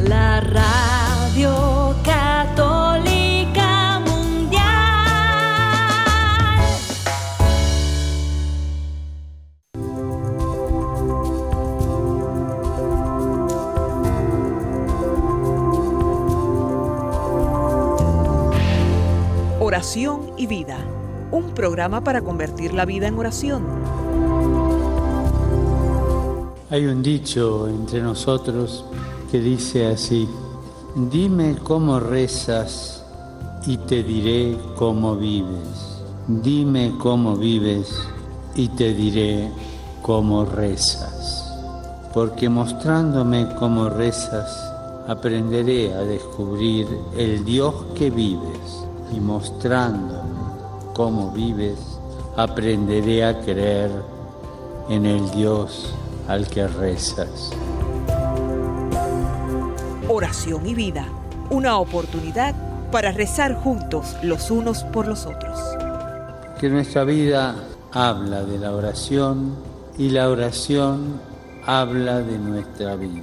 [0.00, 4.62] la radio católica mundial.
[19.60, 20.78] Oración y vida,
[21.30, 23.95] un programa para convertir la vida en oración
[26.68, 28.84] hay un dicho entre nosotros
[29.30, 30.28] que dice así,
[30.96, 33.04] dime cómo rezas
[33.66, 36.02] y te diré cómo vives.
[36.26, 37.88] Dime cómo vives
[38.56, 39.48] y te diré
[40.02, 41.52] cómo rezas.
[42.12, 44.72] Porque mostrándome cómo rezas,
[45.06, 48.84] aprenderé a descubrir el Dios que vives.
[49.14, 50.40] Y mostrándome
[50.94, 51.78] cómo vives,
[52.36, 53.90] aprenderé a creer
[54.88, 55.94] en el Dios
[56.28, 57.52] al que rezas.
[60.08, 61.06] Oración y vida,
[61.50, 62.54] una oportunidad
[62.90, 65.58] para rezar juntos los unos por los otros.
[66.60, 67.56] Que nuestra vida
[67.92, 69.56] habla de la oración
[69.98, 71.20] y la oración
[71.64, 73.22] habla de nuestra vida.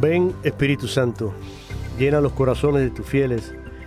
[0.00, 1.32] Ven Espíritu Santo,
[1.98, 3.54] llena los corazones de tus fieles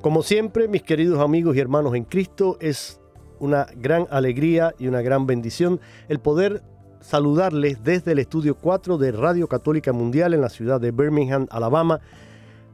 [0.00, 2.98] Como siempre, mis queridos amigos y hermanos en Cristo, es
[3.38, 6.62] una gran alegría y una gran bendición el poder
[7.00, 12.00] saludarles desde el estudio 4 de Radio Católica Mundial en la ciudad de Birmingham, Alabama,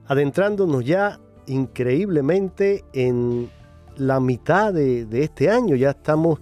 [0.06, 3.50] adentrándonos ya increíblemente en
[3.96, 6.38] la mitad de, de este año, ya estamos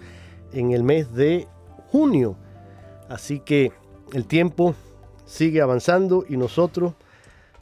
[0.53, 1.49] en el mes de
[1.93, 2.37] junio,
[3.09, 3.73] así que
[4.13, 4.75] el tiempo
[5.25, 6.93] sigue avanzando y nosotros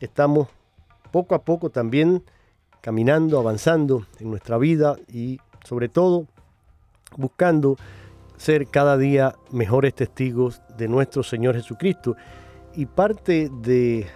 [0.00, 0.49] estamos
[1.12, 2.25] poco a poco también
[2.82, 6.26] caminando, avanzando en nuestra vida y sobre todo
[7.16, 7.78] buscando
[8.37, 12.16] ser cada día mejores testigos de nuestro Señor Jesucristo.
[12.75, 14.06] Y parte de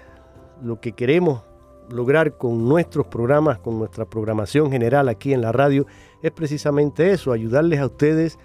[0.62, 1.44] lo que queremos
[1.88, 5.87] lograr con nuestros programas, con nuestra programación general aquí en la radio,
[6.22, 8.38] es precisamente eso, ayudarles a ustedes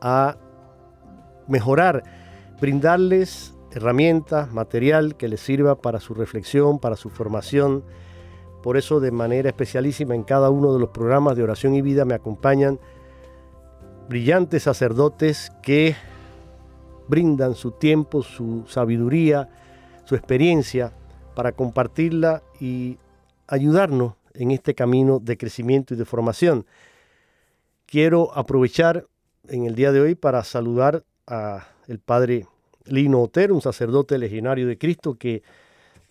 [0.00, 0.38] a
[1.46, 2.02] mejorar,
[2.60, 7.84] brindarles herramientas, material que les sirva para su reflexión, para su formación,
[8.62, 12.04] por eso de manera especialísima en cada uno de los programas de oración y vida
[12.04, 12.78] me acompañan
[14.08, 15.94] brillantes sacerdotes que
[17.08, 19.48] brindan su tiempo, su sabiduría,
[20.04, 20.92] su experiencia
[21.34, 22.98] para compartirla y
[23.46, 26.66] ayudarnos en este camino de crecimiento y de formación.
[27.86, 29.06] Quiero aprovechar
[29.48, 32.46] en el día de hoy para saludar a el padre
[32.84, 35.42] Lino Otero, un sacerdote legionario de Cristo que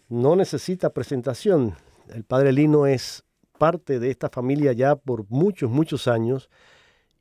[0.09, 1.75] no necesita presentación,
[2.13, 3.23] el padre Lino es
[3.57, 6.49] parte de esta familia ya por muchos, muchos años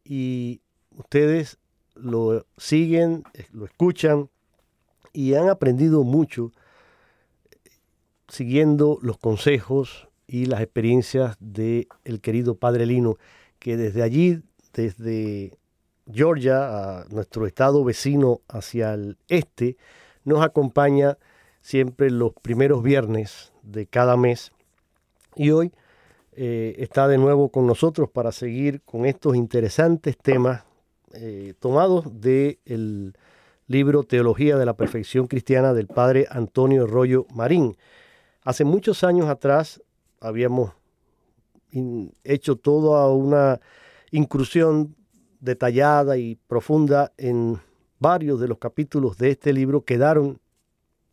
[0.05, 0.61] y
[0.91, 1.59] ustedes
[1.95, 4.29] lo siguen, lo escuchan
[5.13, 6.53] y han aprendido mucho
[8.29, 13.17] siguiendo los consejos y las experiencias del el querido padre Lino,
[13.59, 14.43] que desde allí,
[14.75, 15.57] desde
[16.13, 19.77] Georgia, a nuestro estado vecino hacia el este,
[20.25, 21.19] nos acompaña
[21.61, 24.53] siempre los primeros viernes de cada mes
[25.37, 25.73] y hoy
[26.33, 30.65] eh, está de nuevo con nosotros para seguir con estos interesantes temas
[31.13, 33.15] eh, tomados del
[33.69, 37.77] libro Teología de la Perfección Cristiana del padre Antonio Rollo Marín.
[38.43, 39.83] Hace muchos años atrás
[40.21, 40.73] habíamos
[42.25, 43.61] hecho toda una
[44.11, 44.97] incursión
[45.41, 47.61] detallada y profunda en
[47.99, 49.85] varios de los capítulos de este libro.
[49.85, 50.39] Quedaron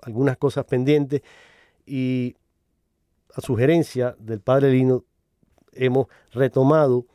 [0.02, 1.22] algunas cosas pendientes
[1.86, 2.36] y
[3.34, 5.04] a sugerencia del padre Lino,
[5.74, 7.06] hemos retomado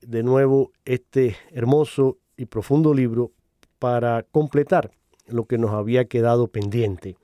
[0.00, 3.32] de nuevo este hermoso y profundo libro
[3.78, 4.90] para completar
[5.26, 7.16] lo que nos había quedado pendiente.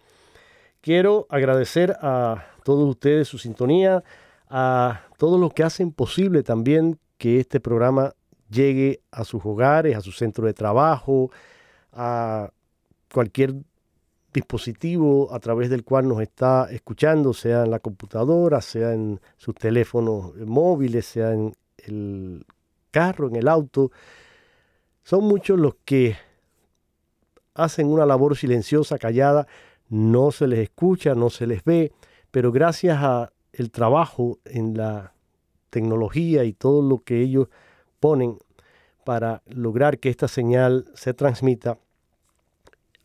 [0.81, 4.05] Quiero agradecer a todos ustedes su sintonía,
[4.49, 8.15] a todos los que hacen posible también que este programa
[8.51, 11.31] llegue a sus hogares, a su centro de trabajo,
[11.93, 12.51] a
[13.13, 13.55] cualquier
[14.37, 19.55] dispositivo a través del cual nos está escuchando, sea en la computadora, sea en sus
[19.55, 22.45] teléfonos móviles, sea en el
[22.91, 23.91] carro, en el auto.
[25.03, 26.17] Son muchos los que
[27.55, 29.47] hacen una labor silenciosa, callada,
[29.89, 31.93] no se les escucha, no se les ve,
[32.31, 35.15] pero gracias a el trabajo en la
[35.71, 37.49] tecnología y todo lo que ellos
[38.01, 38.39] ponen
[39.03, 41.79] para lograr que esta señal se transmita,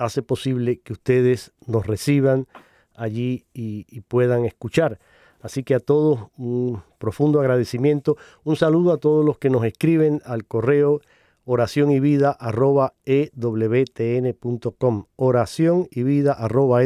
[0.01, 2.47] hace posible que ustedes nos reciban
[2.95, 4.99] allí y, puedan escuchar.
[5.41, 10.21] Así que a todos un profundo agradecimiento, un saludo a todos los que nos escriben
[10.25, 11.01] al correo
[11.45, 15.05] oración y vida arroba ewtn.com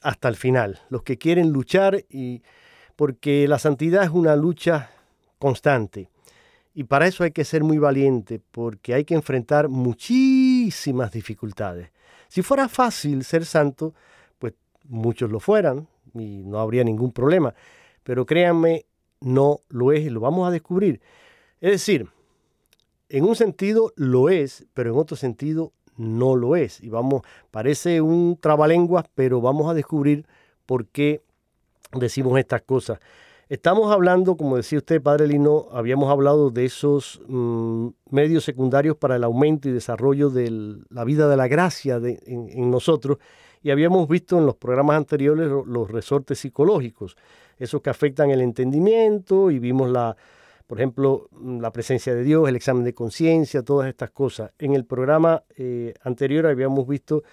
[0.04, 2.44] hasta el final, los que quieren luchar y
[2.98, 4.90] porque la santidad es una lucha
[5.40, 6.10] constante.
[6.74, 11.92] Y para eso hay que ser muy valiente, porque hay que enfrentar muchísimas dificultades.
[12.28, 13.94] Si fuera fácil ser santo,
[14.40, 14.54] pues
[14.84, 17.54] muchos lo fueran y no habría ningún problema.
[18.04, 18.86] Pero créanme,
[19.22, 21.00] no lo es y lo vamos a descubrir.
[21.62, 22.10] Es decir,
[23.10, 26.82] en un sentido lo es, pero en otro sentido no lo es.
[26.82, 27.22] Y vamos,
[27.52, 30.26] parece un trabalenguas, pero vamos a descubrir
[30.66, 31.22] por qué
[31.94, 33.00] decimos estas cosas.
[33.50, 39.16] Estamos hablando, como decía usted, Padre Lino, habíamos hablado de esos mm, medios secundarios para
[39.16, 43.20] el aumento y desarrollo de la vida de la gracia en, nosotros
[43.64, 47.16] y habíamos visto en los programas anteriores los, resortes psicológicos,
[47.58, 50.18] esos que afectan el entendimiento y vimos la,
[50.68, 54.52] por ejemplo, mm, la presencia de Dios, el examen de conciencia, todas estas cosas.
[54.60, 57.24] En el programa eh, anterior habíamos visto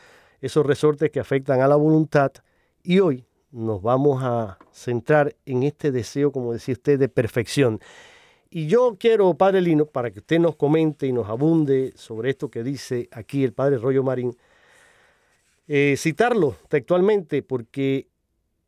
[0.40, 2.30] esos resortes que afectan a la voluntad
[2.84, 7.78] y hoy nos vamos a centrar en este deseo, como decía usted, de perfección.
[8.50, 12.50] Y yo quiero, Padre Lino, para que usted nos comente y nos abunde sobre esto
[12.50, 14.36] que dice aquí el Padre Rollo Marín,
[15.68, 18.08] eh, citarlo textualmente, porque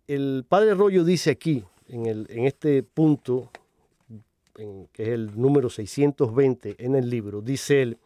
[0.07, 3.51] el Padre Rollo dice aquí, en, el, en este punto,
[4.55, 7.99] que es el número 620 en el libro, dice él,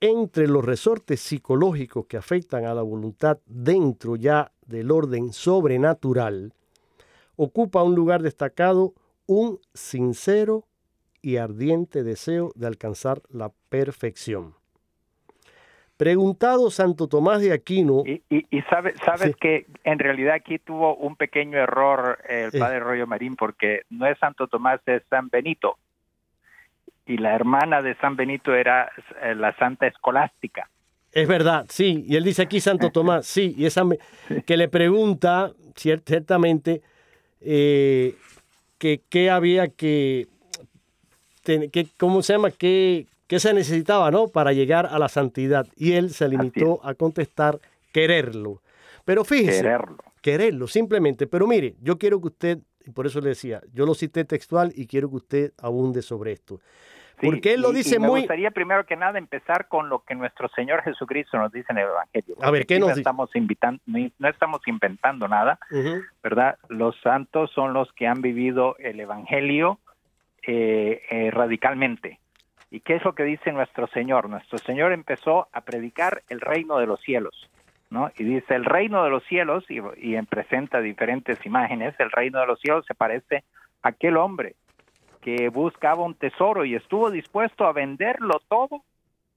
[0.00, 6.54] entre los resortes psicológicos que afectan a la voluntad dentro ya del orden sobrenatural,
[7.36, 8.94] ocupa un lugar destacado
[9.26, 10.64] un sincero
[11.22, 14.54] y ardiente deseo de alcanzar la perfección.
[15.96, 18.04] Preguntado Santo Tomás de Aquino.
[18.06, 22.80] Y, y, y sabes, sabes que en realidad aquí tuvo un pequeño error el padre
[22.80, 25.76] Rollo Marín, porque no es Santo Tomás, es San Benito.
[27.04, 30.70] Y la hermana de San Benito era eh, la Santa Escolástica.
[31.12, 32.04] Es verdad, sí.
[32.06, 33.54] Y él dice aquí Santo Tomás, sí.
[33.56, 33.84] Y esa
[34.46, 36.82] que le pregunta, ciertamente,
[37.40, 38.16] eh,
[38.78, 40.28] que qué había que,
[41.42, 42.50] que, ¿cómo se llama?
[42.50, 44.28] ¿Qué, ¿Qué se necesitaba, no?
[44.28, 45.66] Para llegar a la santidad.
[45.76, 47.60] Y él se limitó a contestar
[47.92, 48.62] quererlo.
[49.04, 49.62] Pero fíjese.
[49.62, 49.96] Quererlo.
[50.22, 51.26] Quererlo, simplemente.
[51.26, 54.72] Pero mire, yo quiero que usted, y por eso le decía, yo lo cité textual
[54.76, 56.60] y quiero que usted abunde sobre esto.
[57.20, 58.14] Porque él lo dice y me muy.
[58.14, 61.78] Me gustaría primero que nada empezar con lo que nuestro Señor Jesucristo nos dice en
[61.78, 62.36] el Evangelio.
[62.40, 63.00] A ver, ¿qué nos no dice?
[63.00, 66.04] Estamos invitando, no estamos inventando nada, uh -huh.
[66.22, 66.58] ¿verdad?
[66.68, 69.78] Los santos son los que han vivido el Evangelio
[70.42, 72.18] eh, eh, radicalmente.
[72.70, 74.28] ¿Y qué es lo que dice nuestro Señor?
[74.28, 77.50] Nuestro Señor empezó a predicar el reino de los cielos,
[77.90, 78.12] ¿no?
[78.16, 82.46] Y dice, el reino de los cielos, y, y presenta diferentes imágenes, el reino de
[82.46, 83.42] los cielos se parece
[83.82, 84.54] a aquel hombre
[85.20, 88.82] que buscaba un tesoro y estuvo dispuesto a venderlo todo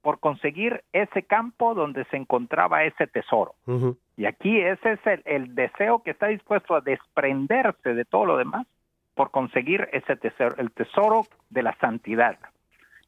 [0.02, 3.56] por conseguir ese campo donde se encontraba ese tesoro.
[3.66, 3.98] Uh -huh.
[4.18, 8.38] Y aquí ese es el, el, deseo que está dispuesto a desprenderse de todo lo
[8.38, 8.68] demás
[9.16, 12.38] por conseguir ese tesoro, el tesoro de la santidad.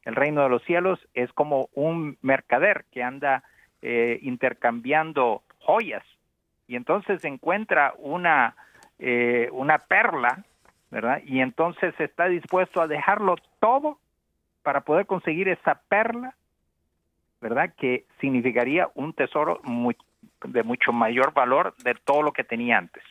[0.04, 3.42] El reino de los cielos es como un mercader que anda
[3.82, 6.02] eh, intercambiando joyas
[6.66, 8.56] y entonces encuentra una,
[8.98, 10.44] eh, una perla,
[10.90, 11.22] ¿verdad?
[11.24, 13.98] Y entonces está dispuesto a dejarlo todo
[14.62, 16.34] para poder conseguir esa perla,
[17.40, 17.72] ¿verdad?
[17.76, 19.60] Que significaría un tesoro
[20.44, 23.02] de mucho mayor valor de todo lo que tenía antes.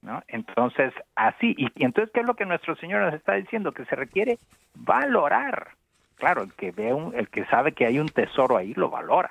[0.00, 0.22] ¿No?
[0.28, 3.72] Entonces, así, y, y entonces, ¿qué es lo que nuestro Señor nos está diciendo?
[3.72, 4.38] Que se requiere
[4.76, 5.72] valorar
[6.18, 9.30] claro, el que ve un, el que sabe que hay un tesoro ahí lo valora.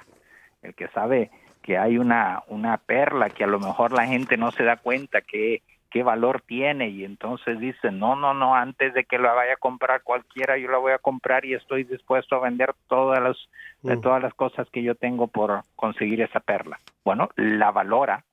[0.62, 1.29] El que sabe
[1.62, 5.22] que hay una una perla que a lo mejor la gente no se da cuenta
[5.22, 9.53] que qué valor tiene y entonces dice, "No, no, no, antes de que la vaya
[9.53, 13.38] a comprar cualquiera, yo la voy a comprar y estoy dispuesto a vender todas las
[13.84, 14.01] uh.
[14.01, 18.24] todas las cosas que yo tengo por conseguir esa perla." Bueno, la valora,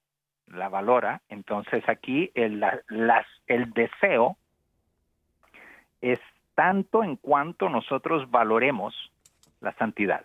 [0.48, 4.36] la valora, entonces aquí el la, las el deseo
[6.00, 6.20] es
[6.54, 8.94] tanto en cuanto nosotros valoremos
[9.60, 10.24] la santidad.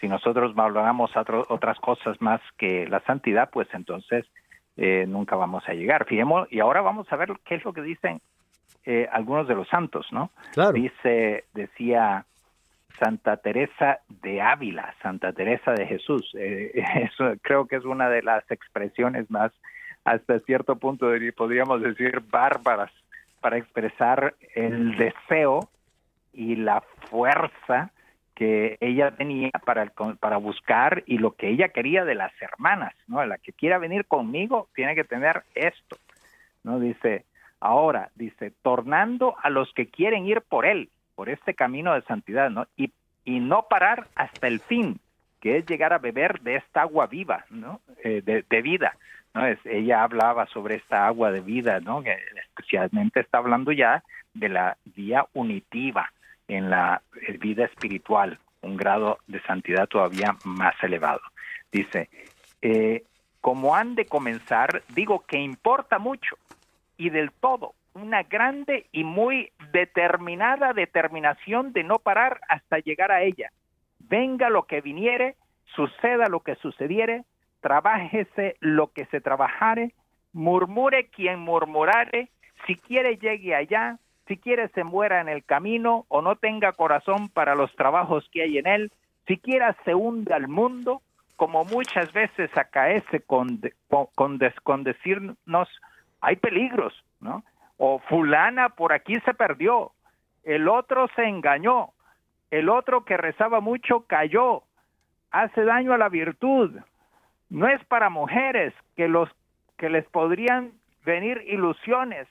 [0.00, 4.26] Si nosotros valoramos otro, otras cosas más que la santidad, pues entonces
[4.76, 6.04] eh, nunca vamos a llegar.
[6.06, 8.20] Fijemos, y ahora vamos a ver qué es lo que dicen
[8.84, 10.30] eh, algunos de los santos, ¿no?
[10.52, 10.72] Claro.
[10.72, 12.24] Dice, decía
[12.98, 16.30] Santa Teresa de Ávila, Santa Teresa de Jesús.
[16.38, 16.72] Eh,
[17.12, 19.52] eso creo que es una de las expresiones más,
[20.04, 22.92] hasta cierto punto podríamos decir, bárbaras
[23.40, 25.68] para expresar el deseo
[26.32, 27.90] y la fuerza
[28.36, 29.90] que ella tenía para,
[30.20, 33.24] para buscar y lo que ella quería de las hermanas, ¿no?
[33.24, 35.96] La que quiera venir conmigo tiene que tener esto,
[36.62, 36.78] ¿no?
[36.78, 37.24] Dice,
[37.60, 42.50] ahora, dice, tornando a los que quieren ir por él, por este camino de santidad,
[42.50, 42.66] ¿no?
[42.76, 42.92] Y,
[43.24, 45.00] y no parar hasta el fin,
[45.40, 47.80] que es llegar a beber de esta agua viva, ¿no?
[48.04, 48.98] Eh, de, de vida,
[49.32, 49.46] ¿no?
[49.46, 52.02] Es, ella hablaba sobre esta agua de vida, ¿no?
[52.02, 52.14] Que
[52.50, 56.12] especialmente está hablando ya de la vía unitiva
[56.48, 57.02] en la
[57.40, 61.20] vida espiritual, un grado de santidad todavía más elevado.
[61.72, 62.08] Dice,
[62.62, 63.04] eh,
[63.40, 66.36] como han de comenzar, digo que importa mucho
[66.96, 73.22] y del todo una grande y muy determinada determinación de no parar hasta llegar a
[73.22, 73.50] ella.
[73.98, 75.36] Venga lo que viniere,
[75.74, 77.24] suceda lo que sucediere,
[77.60, 79.94] trabájese lo que se trabajare,
[80.32, 82.28] murmure quien murmurare,
[82.66, 87.28] si quiere llegue allá, si quiere se muera en el camino o no tenga corazón
[87.28, 88.92] para los trabajos que hay en él,
[89.26, 91.02] siquiera se hunde al mundo,
[91.36, 93.60] como muchas veces acaece con
[94.84, 95.68] decirnos,
[96.20, 97.44] hay peligros, ¿no?
[97.76, 99.92] O fulana por aquí se perdió,
[100.44, 101.90] el otro se engañó,
[102.50, 104.62] el otro que rezaba mucho cayó,
[105.30, 106.78] hace daño a la virtud.
[107.50, 109.28] No es para mujeres que los
[109.76, 110.72] que les podrían
[111.04, 112.26] venir ilusiones,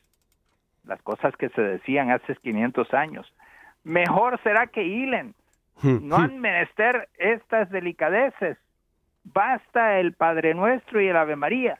[0.86, 3.32] las cosas que se decían hace 500 años.
[3.84, 5.36] Mejor será que hilen.
[5.82, 8.58] No han menester estas delicadeces.
[9.24, 11.80] Basta el Padre Nuestro y el Ave María.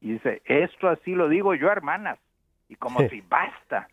[0.00, 2.18] Y dice, esto así lo digo yo, hermanas.
[2.68, 3.88] Y como si basta.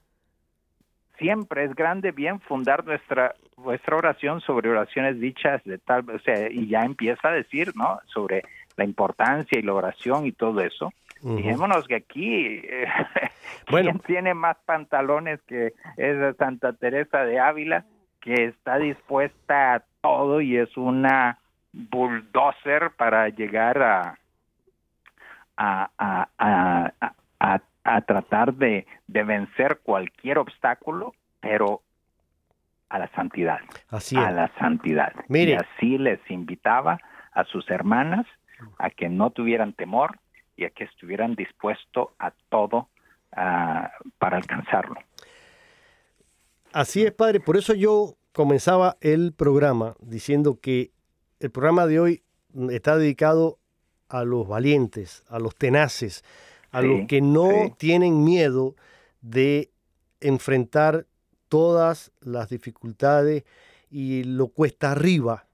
[1.18, 6.50] Siempre es grande bien fundar nuestra vuestra oración sobre oraciones dichas de tal, o sea,
[6.50, 8.00] y ya empieza a decir, ¿no?
[8.06, 8.44] Sobre
[8.78, 10.94] la importancia y la oración y todo eso.
[11.22, 11.88] Uh -huh.
[11.88, 12.86] Que aquí eh,
[13.72, 13.92] bueno.
[13.92, 17.86] ¿quién tiene más pantalones que esa Santa Teresa de Ávila
[18.22, 21.40] que está dispuesta a todo y es una
[21.72, 24.20] bulldozer para llegar a,
[25.56, 25.90] a,
[26.38, 26.94] a,
[27.40, 31.82] a, a tratar de, de, vencer cualquier obstáculo, pero
[32.90, 33.60] a la santidad.
[33.90, 35.14] Así A la santidad.
[35.28, 35.52] Mire.
[35.52, 37.00] Y así les invitaba
[37.32, 38.26] a sus hermanas
[38.80, 40.20] a que no tuvieran temor
[40.58, 42.90] y a que estuvieran dispuestos a todo
[43.32, 44.96] uh, para alcanzarlo.
[46.74, 47.40] Así es, padre.
[47.40, 50.92] Por eso yo comenzaba el programa diciendo que
[51.40, 52.24] el programa de hoy
[52.72, 53.60] está dedicado
[54.10, 56.24] a los valientes, a los tenaces,
[56.72, 57.74] a Sí, los que no sí.
[57.78, 58.76] tienen miedo
[59.22, 59.72] de
[60.20, 61.06] enfrentar
[61.48, 63.44] todas las dificultades
[63.90, 65.46] y lo cuesta arriba,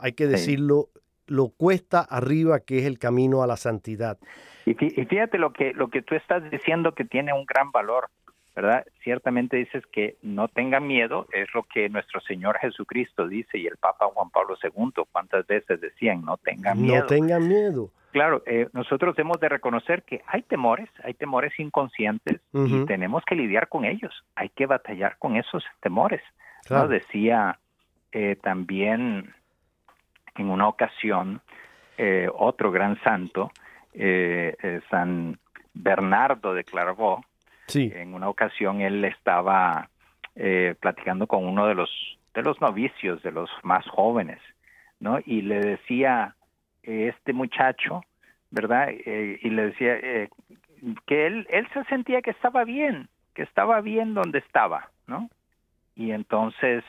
[0.00, 0.88] hay que decirlo,
[1.26, 4.18] lo cuesta arriba que es el camino a la santidad.
[4.64, 7.70] Y fí- y fíjate lo que, lo que tú estás diciendo que tiene un gran
[7.70, 8.08] valor,
[8.54, 8.84] ¿verdad?
[9.04, 13.76] Ciertamente dices que no tengan miedo, es lo que nuestro Señor Jesucristo dice y el
[13.76, 17.00] Papa Juan Pablo II cuántas veces decían, no tengan miedo.
[17.02, 17.90] No tengan miedo.
[18.12, 23.34] Claro, eh, nosotros hemos de reconocer que hay temores, hay temores inconscientes y tenemos que
[23.34, 26.22] lidiar con ellos, hay que batallar con esos temores.
[26.22, 26.68] ¿no?
[26.68, 26.88] Claro.
[26.88, 27.58] Decía
[28.12, 29.34] eh, también
[30.38, 31.40] en una ocasión
[31.98, 33.50] eh, otro gran santo,
[33.94, 35.38] eh, eh, San
[35.72, 37.24] Bernardo de Clairvaux,
[37.68, 39.88] Sí, en una ocasión él estaba
[40.36, 41.90] eh, platicando con uno de los
[42.32, 44.38] de los novicios, de los más jóvenes,
[45.00, 45.18] ¿no?
[45.24, 46.36] Y le decía
[46.82, 48.04] este muchacho,
[48.50, 48.90] ¿verdad?
[48.90, 50.28] Y le decía eh,
[51.06, 55.28] que él él se sentía que estaba bien, que estaba bien donde estaba, ¿no?
[55.96, 56.84] Y entonces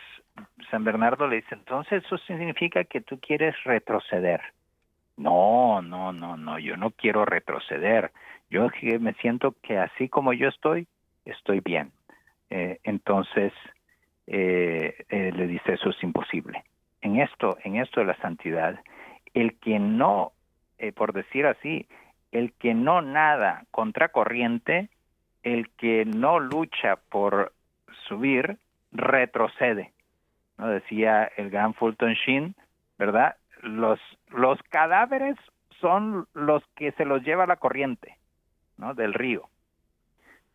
[0.70, 4.42] San Bernardo le dice, entonces eso significa que tú quieres retroceder.
[5.16, 8.12] No, no, no, no, yo no quiero retroceder.
[8.50, 10.88] Yo me siento que así como yo estoy,
[11.26, 11.92] estoy bien.
[12.50, 13.52] Eh, entonces
[14.28, 16.64] eh, eh, le dice eso es imposible.
[17.02, 18.80] En esto, en esto de la santidad,
[19.34, 20.34] el que no,
[20.96, 21.88] por decir así,
[22.32, 24.90] el que no nada contra corriente,
[25.44, 27.54] el que no lucha por
[28.08, 28.58] subir,
[28.92, 29.92] retrocede.
[30.58, 30.68] ¿No?
[30.68, 32.56] Decía el gran Fulton Sheen,
[32.98, 33.36] ¿verdad?
[33.62, 34.00] Los,
[34.30, 35.36] los cadáveres
[35.80, 38.18] son los que se los lleva la corriente,
[38.78, 38.94] ¿no?
[38.94, 39.50] Del río.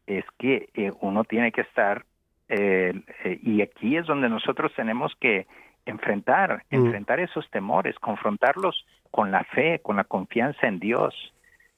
[0.06, 2.04] Es que eh, uno tiene que estar,
[2.48, 2.92] eh,
[3.24, 5.46] eh, y aquí es donde nosotros tenemos que
[5.86, 6.76] enfrentar, Mm.
[6.86, 11.14] enfrentar esos temores, confrontarlos con la fe, con la confianza en Dios.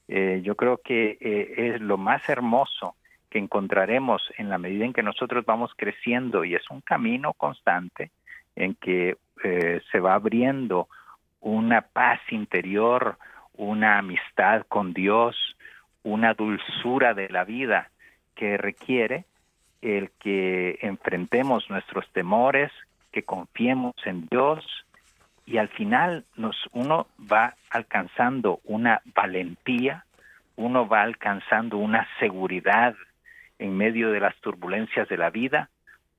[0.07, 1.17] Yo creo que
[1.57, 2.95] es lo más hermoso
[3.35, 8.11] que encontraremos en la medida en que nosotros vamos creciendo y es un camino constante
[8.55, 10.87] en que eh, se va abriendo
[11.41, 13.17] una paz interior,
[13.57, 15.35] una amistad con Dios,
[16.03, 17.89] una dulzura de la vida
[18.35, 19.25] que requiere
[19.81, 22.71] el que enfrentemos nuestros temores,
[23.11, 24.85] que confiemos en Dios
[25.45, 30.05] y al final nos uno va alcanzando una valentía,
[30.55, 32.95] uno va alcanzando una seguridad
[33.59, 35.69] en medio de las turbulencias de la vida,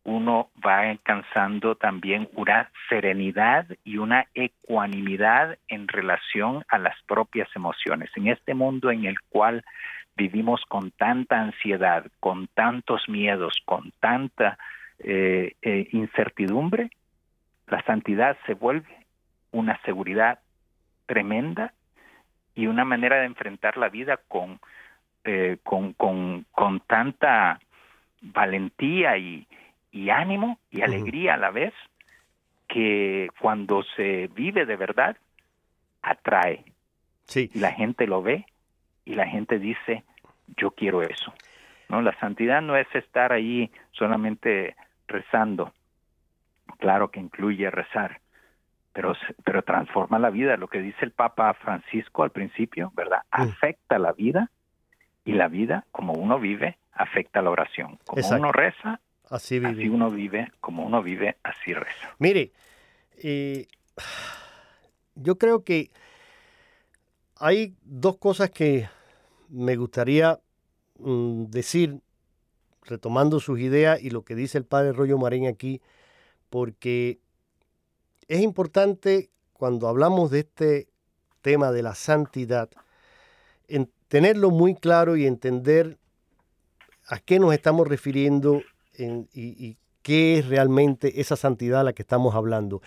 [0.05, 8.11] uno va alcanzando también una serenidad y una ecuanimidad en relación a las propias emociones.
[8.15, 9.65] En este mundo en el cual
[10.17, 14.59] vivimos con tanta ansiedad, con tantos miedos, con tanta
[15.01, 16.91] eh, eh, incertidumbre,
[17.67, 19.07] la santidad se vuelve
[19.51, 20.39] una seguridad
[21.07, 21.73] tremenda
[22.55, 24.61] y una manera de enfrentar la vida con,
[25.27, 27.61] eh, con, con, con tanta
[28.23, 29.47] valentía y,
[29.91, 31.75] y ánimo y alegría a la vez
[32.69, 35.17] que cuando se vive de verdad
[36.03, 36.65] atrae.
[37.25, 37.51] Sí.
[37.53, 38.47] y la gente lo ve
[39.05, 40.05] y la gente dice
[40.57, 41.35] yo quiero eso
[41.89, 44.77] no la santidad no es estar ahí solamente
[45.09, 45.73] rezando.
[46.79, 48.21] Claro que incluye rezar
[48.93, 50.57] pero pero transforma la vida.
[50.57, 54.51] Lo que dice el Papa Francisco al principio verdad afecta la vida
[55.27, 58.43] y la vida como uno vive afecta la oración como Exacto.
[58.43, 59.73] uno reza Así vive.
[59.73, 62.53] así uno vive como uno vive así reza Mire,
[63.23, 63.67] eh,
[65.15, 65.91] yo creo que
[67.39, 68.89] hay dos cosas que
[69.49, 70.39] me gustaría
[70.99, 72.01] mm, decir,
[72.83, 75.83] retomando sus ideas y lo que dice el padre Rollo Marín aquí,
[76.51, 77.19] porque
[78.29, 80.89] es importante cuando hablamos de este
[81.43, 82.71] tema de la santidad,
[83.69, 85.99] en tenerlo muy claro y entender
[87.07, 88.63] a qué nos estamos refiriendo
[88.95, 92.81] en- y, qué es realmente esa santidad a la que estamos hablando.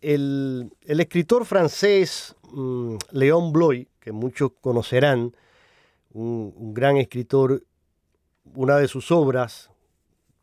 [0.00, 5.36] El, el escritor francés mm, Léon Bloy, que muchos conocerán,
[6.12, 7.62] un, gran escritor,
[8.56, 9.70] una de sus obras,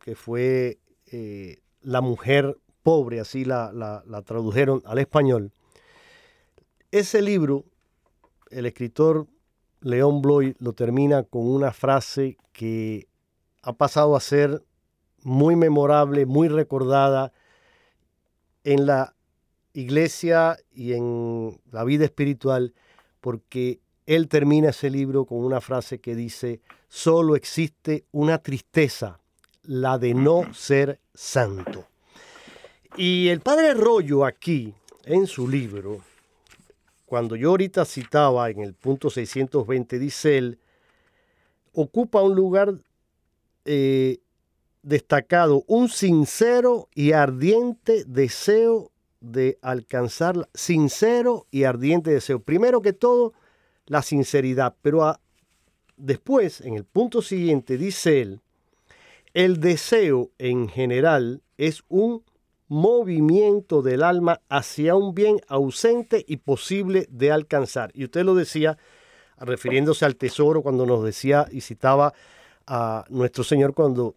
[0.00, 0.78] que fue
[1.12, 5.52] eh, La mujer pobre, así la- la tradujeron al español,
[6.92, 7.64] ese libro,
[8.50, 9.26] el escritor
[9.80, 13.08] León Bloy lo termina con una frase que
[13.62, 14.62] ha pasado a ser
[15.22, 17.32] muy memorable, muy recordada
[18.64, 19.14] en la
[19.72, 22.74] iglesia y en la vida espiritual,
[23.20, 29.20] porque él termina ese libro con una frase que dice, solo existe una tristeza,
[29.62, 31.86] la de no ser santo.
[32.96, 34.72] Y el padre Rollo aquí,
[35.04, 36.00] en su libro,
[37.06, 40.58] cuando yo ahorita citaba en el punto 620, dice él,
[41.72, 42.74] ocupa un lugar
[43.64, 44.18] eh,
[44.82, 48.90] destacado, un sincero y ardiente deseo
[49.20, 52.40] de alcanzar, sincero y ardiente deseo.
[52.40, 53.32] Primero que todo,
[53.86, 55.16] la sinceridad, pero
[55.96, 58.40] después, en el punto siguiente, dice él,
[59.32, 62.22] el deseo en general es un
[62.68, 67.90] movimiento del alma hacia un bien ausente y posible de alcanzar.
[67.94, 68.76] Y usted lo decía
[69.38, 72.14] refiriéndose al tesoro cuando nos decía y citaba
[72.66, 74.16] a nuestro Señor cuando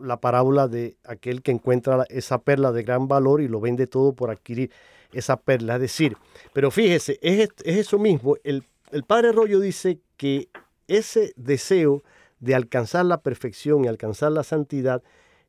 [0.00, 4.14] la parábola de aquel que encuentra esa perla de gran valor y lo vende todo
[4.14, 4.70] por adquirir
[5.12, 5.74] esa perla.
[5.74, 6.16] Es decir,
[6.52, 8.36] pero fíjese, es, eso mismo.
[8.44, 10.48] El, el padre Rollo dice que
[10.88, 12.02] ese deseo
[12.40, 15.02] de alcanzar la perfección y alcanzar la santidad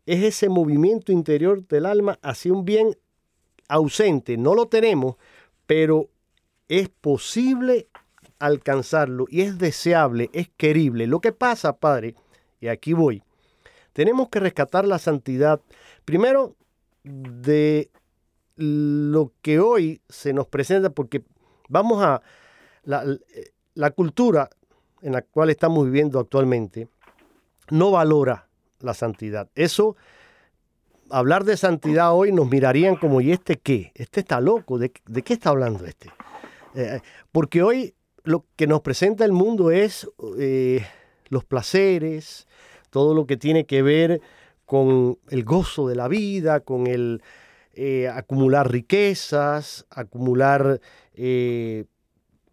[0.06, 2.98] es ese movimiento interior del alma hacia un bien
[3.68, 4.38] ausente.
[4.38, 5.16] No lo tenemos,
[5.66, 6.10] pero
[6.68, 7.88] es posible
[8.40, 11.08] alcanzarlo y es deseable, es querible.
[11.08, 12.16] Lo que pasa, Padre,
[12.60, 13.24] y aquí voy,
[13.94, 15.62] tenemos que rescatar la santidad,
[16.04, 16.56] primero,
[17.04, 17.90] de
[18.56, 21.24] lo que hoy se nos presenta, porque
[21.70, 22.22] vamos a
[22.84, 23.06] la,
[23.74, 24.50] la cultura
[25.02, 26.88] en la cual estamos viviendo actualmente,
[27.70, 28.48] no valora
[28.84, 29.50] la santidad.
[29.56, 29.96] Eso,
[31.10, 33.92] hablar de santidad hoy nos mirarían como, ¿y este qué?
[33.96, 36.12] Este está loco, ¿de, qué está hablando este?
[36.76, 40.86] Eh, porque hoy lo que nos presenta el mundo es eh,
[41.30, 42.48] los placeres,
[42.90, 44.22] todo lo que tiene que ver
[44.66, 47.22] con el gozo de la vida, con el
[47.74, 50.80] eh, acumular riquezas, acumular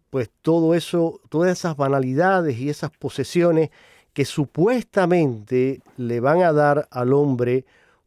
[0.09, 3.69] pues todo eso, todas esas banalidades y esas posesiones
[4.13, 7.65] que supuestamente le van a dar al hombre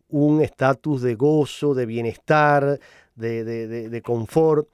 [0.09, 2.79] un estatus de gozo, de bienestar,
[3.14, 4.69] de, de, confort,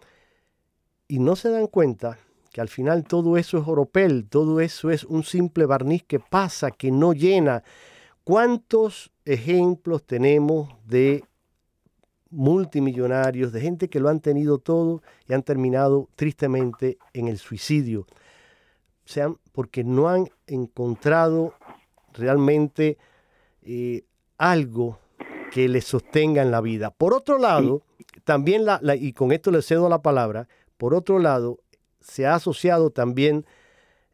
[1.09, 2.19] y no se dan cuenta
[2.53, 6.71] que al final todo eso es oropel, todo eso es un simple barniz que pasa,
[6.71, 7.63] que no llena.
[8.25, 11.25] ¿Cuántos ejemplos tenemos de
[12.31, 18.07] multimillonarios, de gente que lo han tenido todo y han terminado tristemente en el suicidio?
[19.11, 21.55] sean porque no han encontrado
[22.13, 22.99] realmente
[23.63, 24.05] eh,
[24.39, 24.99] algo
[25.53, 26.91] que les sostenga en la vida.
[26.91, 27.83] Por otro lado,
[28.25, 31.59] también, la, y con esto le cedo la palabra, por otro lado,
[32.01, 33.45] se ha asociado también,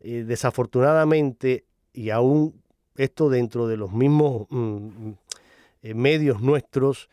[0.00, 2.62] eh, desafortunadamente, y aún
[2.96, 5.18] esto dentro de los mismos mm, mm,
[5.82, 7.08] eh, medios nuestros,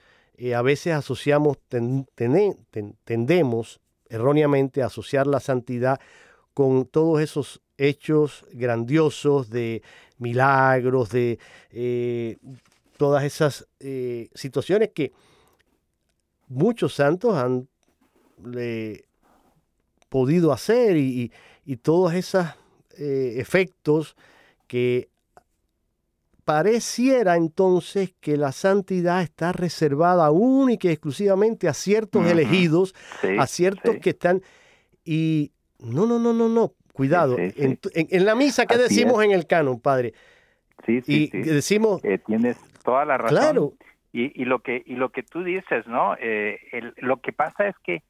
[0.55, 1.57] a veces asociamos,
[3.05, 6.01] tendemos erróneamente a asociar la santidad
[6.53, 9.81] con todos esos hechos grandiosos de
[10.17, 11.39] milagros, de
[11.71, 12.37] eh,
[12.97, 15.11] todas esas eh, situaciones que
[16.47, 17.67] muchos santos han
[20.09, 21.31] podido hacer y,
[21.81, 22.45] todos esos
[22.97, 24.15] eh, efectos
[24.67, 25.09] que
[26.43, 32.93] pareciera entonces que la santidad está reservada única y exclusivamente a ciertos elegidos,
[33.39, 34.41] a ciertos que están...
[35.05, 36.73] Y no, no, no, no, no.
[36.93, 37.35] Cuidado.
[37.37, 40.13] En, la misa, ¿qué decimos en el canon, padre?
[40.85, 42.01] Sí, sí, y decimos...
[42.25, 43.37] tienes toda la razón.
[43.37, 43.73] Claro.
[44.11, 46.15] Y, y, lo que y lo que tú dices, ¿no?
[46.19, 46.59] Eh,
[46.97, 48.03] lo que pasa es que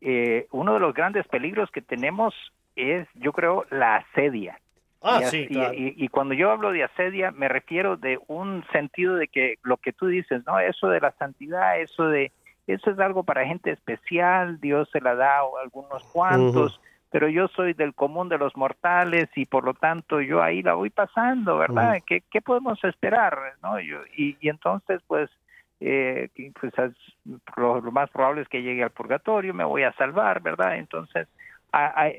[0.00, 2.34] eh, uno de los grandes peligros que tenemos
[2.74, 4.58] es, yo creo, la asedia.
[5.02, 9.26] Ah, sí, y, y, cuando yo hablo de asedia, me refiero de un sentido de
[9.26, 10.58] que lo que tú dices, ¿no?
[10.60, 12.30] Eso de la santidad, eso de
[12.66, 16.80] eso es algo para gente especial, Dios se la da a algunos cuantos
[17.12, 20.72] pero yo soy del común de los mortales y por lo tanto yo ahí la
[20.72, 21.98] voy pasando, ¿verdad?
[22.06, 23.38] ¿Qué, ¿Qué, podemos esperar?
[23.62, 23.78] ¿no?
[23.78, 25.28] Yo, y, y, entonces, pues,
[25.80, 26.72] eh, pues
[27.56, 30.78] lo, más probable es que llegue al purgatorio, me voy a salvar, ¿verdad?
[30.78, 31.28] Entonces,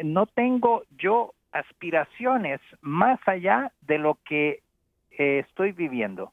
[0.04, 4.62] no tengo yo aspiraciones más allá de lo que
[5.18, 6.32] eh, estoy viviendo.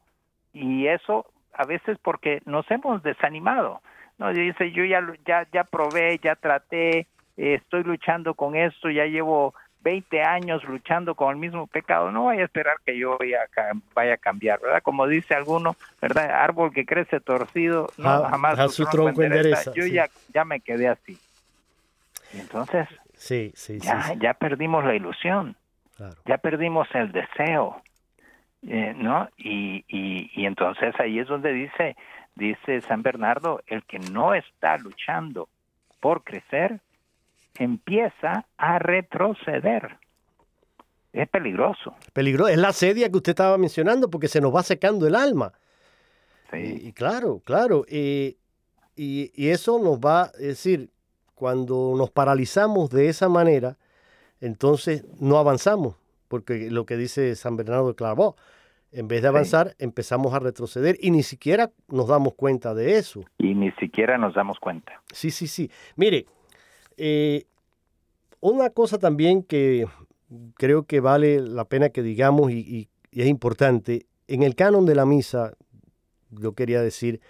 [0.53, 3.81] Y eso a veces porque nos hemos desanimado.
[4.19, 4.35] ¿no?
[4.35, 10.23] Dice, yo ya, ya, ya probé, ya traté, estoy luchando con esto, ya llevo 20
[10.23, 14.15] años luchando con el mismo pecado, no voy a esperar que yo vaya a, vaya
[14.15, 14.83] a cambiar, ¿verdad?
[14.83, 16.31] Como dice alguno, ¿verdad?
[16.31, 19.73] Árbol que crece torcido, no, jamás su, tronco, endereza.
[19.75, 21.19] Yo ya, ya me quedé así.
[22.33, 22.89] Y entonces
[23.21, 23.87] Sí, sí, sí.
[23.87, 25.55] ya, sí, ya perdimos la ilusión,
[25.95, 26.17] claro.
[26.25, 27.83] ya perdimos el deseo,
[28.67, 29.29] eh, ¿no?
[29.37, 31.97] Y, y, y entonces ahí es donde dice,
[32.35, 35.51] dice San Bernardo, el que no está luchando
[36.01, 36.81] por crecer,
[37.61, 39.99] empieza a retroceder.
[41.13, 41.95] Es peligroso.
[42.13, 45.53] Peligro, es la sedia que usted estaba mencionando porque se nos va secando el alma.
[46.51, 46.57] Sí.
[46.57, 47.85] Y, y claro, claro.
[47.89, 48.37] eh,
[48.97, 50.91] y, y eso nos va, es decir,
[51.35, 53.77] cuando nos paralizamos de esa manera,
[54.41, 55.97] entonces no avanzamos,
[56.29, 58.41] porque lo que dice San Bernardo de Clairvaux,
[58.93, 63.23] en vez de avanzar, empezamos a retroceder y ni siquiera nos damos cuenta de eso.
[63.39, 65.01] Y ni siquiera nos damos cuenta.
[65.13, 65.71] Sí, sí, sí.
[65.97, 66.27] Mire,
[67.03, 67.47] eh,
[68.41, 69.87] una cosa también que
[70.55, 75.07] creo que vale la pena que digamos y, es importante, en el canon de la
[75.07, 75.55] misa,
[76.29, 77.23] yo quería decir,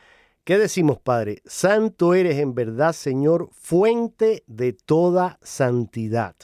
[0.42, 1.40] ¿qué decimos, Padre?
[1.44, 6.34] Santo eres en verdad, Señor, fuente de toda santidad.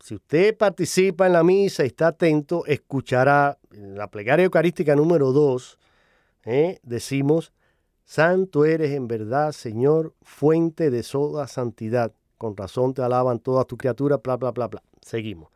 [0.00, 5.30] Si usted participa en la misa y está atento, escuchará en la plegaria eucarística número
[5.30, 5.78] 2,
[6.82, 7.52] decimos,
[8.06, 12.12] Santo eres en verdad, Señor, fuente de toda santidad.
[12.38, 14.82] Con razón te alaban todas tus criaturas, bla, bla, bla, bla.
[15.02, 15.50] Seguimos.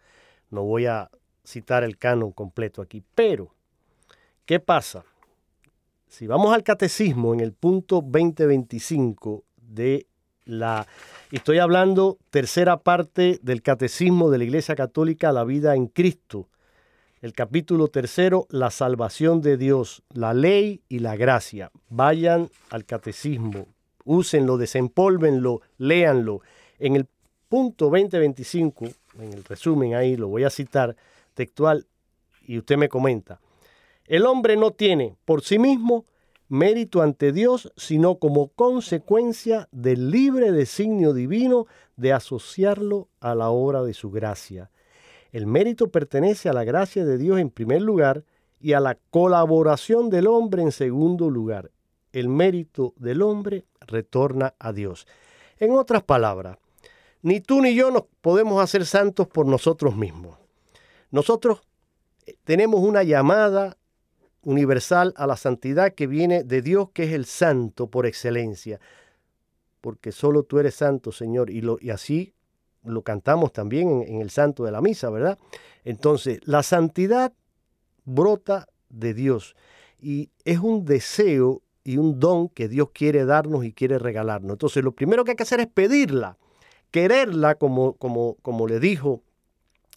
[0.50, 1.08] No voy a
[1.44, 3.04] citar el canon completo aquí.
[3.14, 3.54] Pero,
[4.46, 5.04] ¿qué pasa?
[6.08, 10.08] Si vamos al catecismo en el punto 2025 de
[10.44, 10.88] la...
[11.30, 16.48] Estoy hablando tercera parte del catecismo de la Iglesia Católica, la vida en Cristo.
[17.20, 21.70] El capítulo tercero, la salvación de Dios, la ley y la gracia.
[21.90, 23.66] Vayan al catecismo,
[24.06, 26.40] úsenlo, desempólvenlo, léanlo.
[26.78, 27.06] En el
[27.50, 28.86] punto 2025,
[29.18, 30.96] en el resumen ahí lo voy a citar
[31.34, 31.86] textual
[32.46, 33.38] y usted me comenta.
[34.06, 36.06] El hombre no tiene por sí mismo
[36.48, 43.82] mérito ante Dios, sino como consecuencia del libre designio divino de asociarlo a la obra
[43.82, 44.70] de su gracia.
[45.32, 48.24] El mérito pertenece a la gracia de Dios en primer lugar
[48.60, 51.70] y a la colaboración del hombre en segundo lugar.
[52.12, 55.06] El mérito del hombre retorna a Dios.
[55.58, 56.58] En otras palabras,
[57.22, 60.38] ni tú ni yo nos podemos hacer santos por nosotros mismos.
[61.10, 61.60] Nosotros
[62.26, 63.76] eh, tenemos una llamada
[64.42, 68.80] universal a la santidad que viene de Dios, que es el santo por excelencia.
[69.80, 71.50] Porque solo tú eres santo, Señor.
[71.50, 72.34] Y, y así
[72.84, 75.38] lo cantamos también en, el santo de la misa, ¿verdad?
[75.84, 77.32] Entonces, la santidad
[78.04, 79.56] brota de Dios
[80.00, 84.52] y es un deseo y un don que Dios quiere darnos y quiere regalarnos.
[84.52, 86.36] Entonces, lo primero que hay que hacer es pedirla,
[86.90, 89.22] quererla, como, como, como le dijo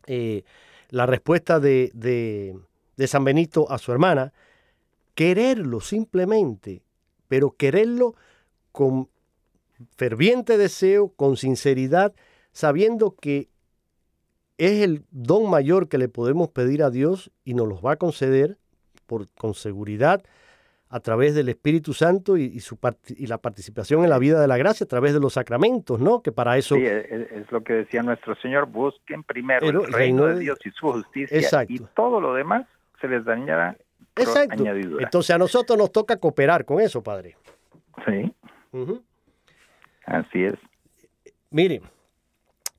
[0.08, 0.44] eh,
[0.90, 2.58] la respuesta de, de,
[2.98, 4.34] de San Benito a su hermana,
[5.16, 6.84] quererlo simplemente,
[7.28, 8.16] pero quererlo
[8.72, 9.10] con
[9.96, 12.14] ferviente deseo, con sinceridad,
[12.54, 13.50] sabiendo que
[14.58, 17.96] es el don mayor que le podemos pedir a Dios y nos los va a
[17.98, 18.58] conceder
[19.06, 20.24] por, con seguridad
[20.90, 22.78] a través del Espíritu Santo y, y su
[23.18, 26.22] y la participación en la vida de la gracia a través de los sacramentos, ¿no?
[26.22, 30.28] Que para eso Sí, es, es lo que decía nuestro Señor, busquen primero el reino
[30.28, 31.74] de Dios y su justicia Exacto.
[31.74, 32.68] y todo lo demás
[33.02, 33.76] se les dañará
[34.16, 34.62] Exacto.
[34.62, 35.04] añadidura.
[35.04, 37.36] Entonces a nosotros nos toca cooperar con eso, Padre.
[38.06, 38.32] Sí,
[40.06, 40.56] así es.
[41.50, 41.82] Mire,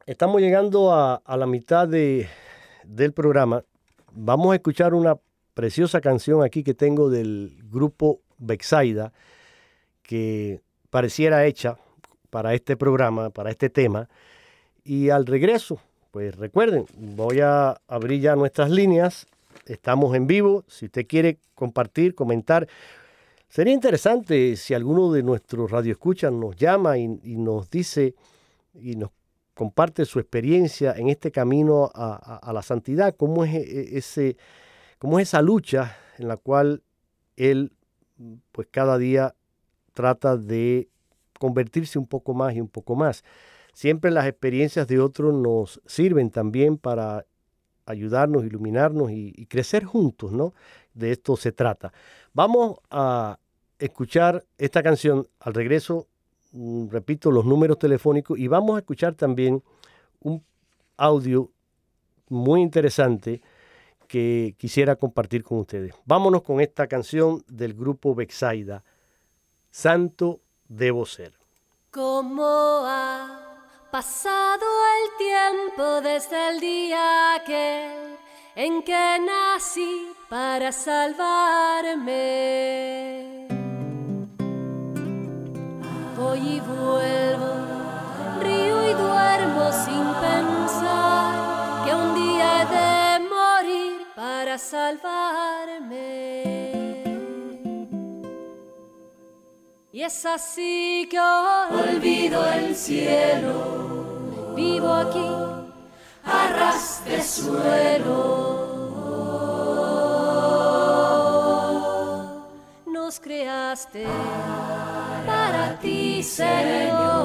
[0.06, 2.28] estamos llegando a, la mitad de,
[2.84, 3.64] del programa.
[4.12, 5.16] Vamos a escuchar una
[5.54, 9.12] preciosa canción aquí que tengo del grupo Bexaida,
[10.02, 11.78] que pareciera hecha
[12.30, 14.08] para este programa, para este tema.
[14.84, 19.26] Y al regreso, pues recuerden, voy a abrir ya nuestras líneas.
[19.66, 20.64] Estamos en vivo.
[20.68, 22.68] Si usted quiere compartir, comentar,
[23.48, 28.14] sería interesante si alguno de nuestros radioescuchas nos llama y, y nos dice
[28.74, 29.10] y nos
[29.54, 34.36] comparte su experiencia en este camino a, la santidad, cómo es e- ese,
[34.98, 36.82] cómo es esa lucha en la cual
[37.36, 37.72] él,
[38.52, 39.34] pues cada día
[39.92, 40.88] trata de
[41.38, 43.22] convertirse un poco más y un poco más.
[43.72, 47.26] Siempre las experiencias de otros nos sirven también para
[47.86, 50.54] ayudarnos, iluminarnos y, y crecer juntos, ¿no?
[50.94, 51.92] De esto se trata.
[52.32, 53.38] Vamos a
[53.78, 56.08] escuchar esta canción al regreso
[56.90, 59.62] repito, los números telefónicos y vamos a escuchar también
[60.20, 60.42] un
[60.96, 61.50] audio
[62.28, 63.42] muy interesante
[64.06, 65.94] que quisiera compartir con ustedes.
[66.04, 68.84] Vámonos con esta canción del grupo Bexaida,
[69.70, 71.32] Santo debo ser.
[71.90, 73.56] ¿Cómo ha
[73.90, 74.64] pasado
[74.94, 77.42] el tiempo desde el día
[78.54, 82.04] en que nací para salvarme?
[86.46, 87.52] y vuelvo,
[88.40, 96.04] río y duermo sin pensar que un día he de morir para salvarme.
[99.92, 105.30] Y es así que olvido el cielo, vivo aquí,
[106.24, 108.44] arras suelo.
[112.86, 114.06] Nos creaste
[115.26, 117.24] para ti, Señor.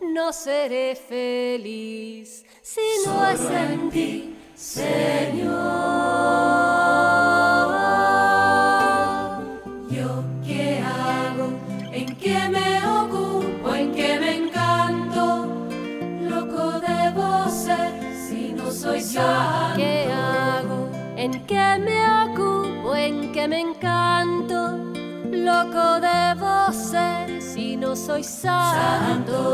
[0.00, 5.52] No seré feliz si no es en ti, Señor.
[9.90, 11.52] Yo qué hago,
[11.92, 15.46] en qué me ocupo, en qué me encanto.
[16.20, 17.92] Loco debo ser
[18.26, 19.76] si no soy santo.
[19.76, 20.88] ¿Qué hago?
[21.16, 22.21] ¿En qué me
[23.42, 24.78] qué me encanto?
[25.32, 29.48] Loco debo ser si no soy santo.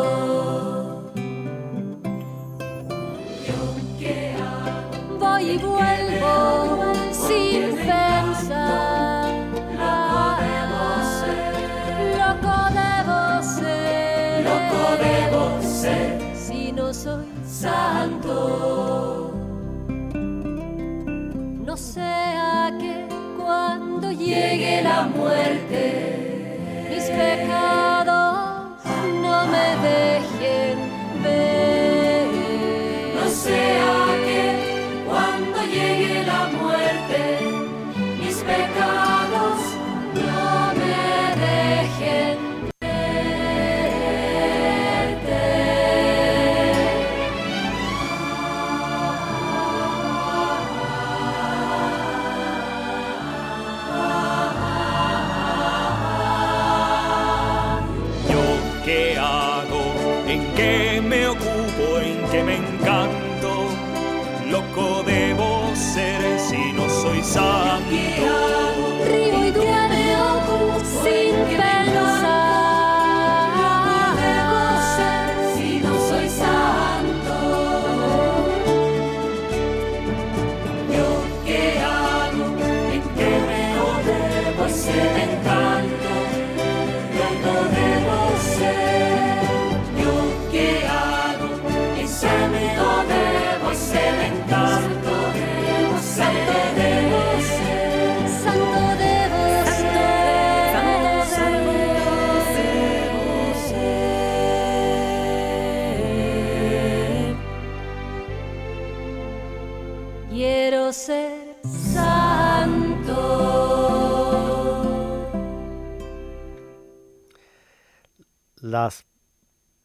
[5.18, 9.32] Voy y vuelvo sin pensar.
[12.20, 14.44] Loco debo ser.
[14.44, 16.36] Loco debo ser.
[16.36, 19.32] Si no soy santo.
[21.64, 22.77] No sea que
[24.18, 26.27] llegue la muerte,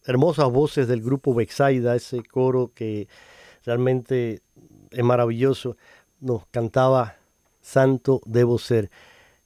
[0.06, 3.08] hermosas voces del grupo Bexaida, ese coro que
[3.66, 4.42] realmente
[4.92, 5.78] es maravilloso,
[6.20, 7.18] nos cantaba
[7.62, 8.92] Santo debo ser.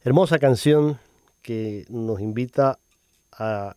[0.01, 0.99] Hermosa canción
[1.41, 2.79] que nos invita
[3.31, 3.75] a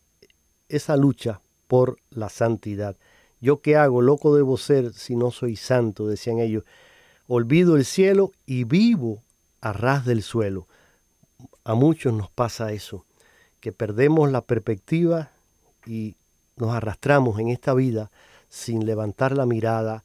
[0.68, 2.96] esa lucha por la santidad.
[3.40, 6.64] Yo qué hago, loco debo ser si no soy santo, decían ellos.
[7.28, 9.22] Olvido el cielo y vivo
[9.60, 10.66] a ras del suelo.
[11.64, 13.04] A muchos nos pasa eso,
[13.60, 15.30] que perdemos la perspectiva
[15.86, 16.16] y
[16.60, 18.10] nos arrastramos en esta vida
[18.48, 20.02] sin levantar la mirada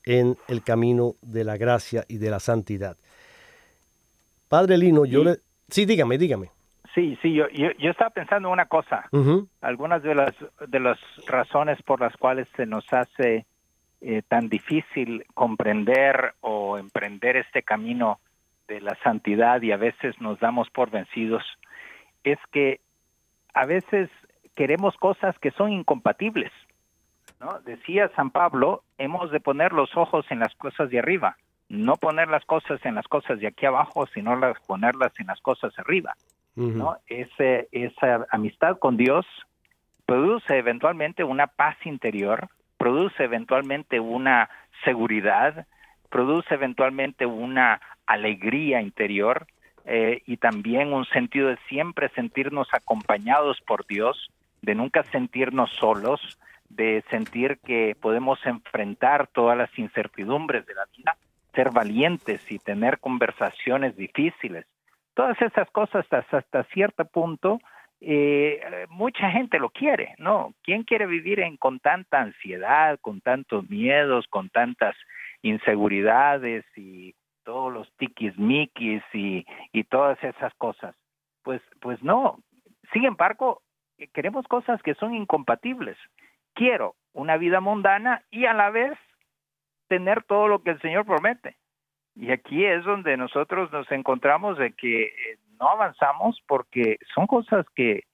[0.04, 2.96] en el camino de la gracia y de la santidad.
[4.48, 5.24] Padre Lino, yo Sí.
[5.26, 5.36] le...
[5.68, 6.50] Sí, dígame, dígame.
[6.94, 9.08] Sí, sí, yo, yo, yo estaba pensando una cosa.
[9.60, 10.34] Algunas de las,
[10.66, 10.98] de las
[11.28, 13.46] razones por las cuales se nos hace
[14.00, 18.18] eh, tan difícil comprender o emprender este camino
[18.66, 21.44] de la santidad y a veces nos damos por vencidos
[22.24, 22.80] es que
[23.54, 24.10] a veces
[24.56, 26.50] queremos cosas que son incompatibles.
[27.40, 27.58] ¿No?
[27.60, 31.36] Decía San Pablo, hemos de poner los ojos en las cosas de arriba,
[31.68, 35.40] no poner las cosas en las cosas de aquí abajo, sino las, ponerlas en las
[35.40, 36.14] cosas arriba.
[36.56, 36.98] ¿no?
[37.06, 39.24] Ese, esa amistad con Dios
[40.04, 44.50] produce eventualmente una paz interior, produce eventualmente una
[44.84, 45.66] seguridad,
[46.10, 49.46] produce eventualmente una alegría interior
[49.84, 54.30] eh, y también un sentido de siempre sentirnos acompañados por Dios,
[54.60, 56.38] de nunca sentirnos solos,
[56.70, 61.16] de sentir que podemos enfrentar todas las incertidumbres de la vida,
[61.52, 64.66] ser valientes y tener conversaciones difíciles.
[65.14, 67.58] Todas esas cosas hasta, hasta cierto punto
[68.00, 70.54] eh, mucha gente lo quiere, ¿no?
[70.62, 74.96] ¿Quién quiere vivir en, con tanta ansiedad, con tantos miedos, con tantas
[75.42, 77.14] inseguridades y
[77.44, 80.94] todos los tiquismiquis y, y todas esas cosas?
[81.42, 82.38] Pues, pues no.
[82.92, 83.60] Sin embargo,
[84.14, 85.98] queremos cosas que son incompatibles.
[86.54, 88.98] Quiero una vida mundana y a la vez
[89.88, 91.56] tener todo lo que el Señor promete.
[92.14, 97.66] Y aquí es donde nosotros nos encontramos de que eh, no avanzamos porque son cosas
[97.74, 98.04] que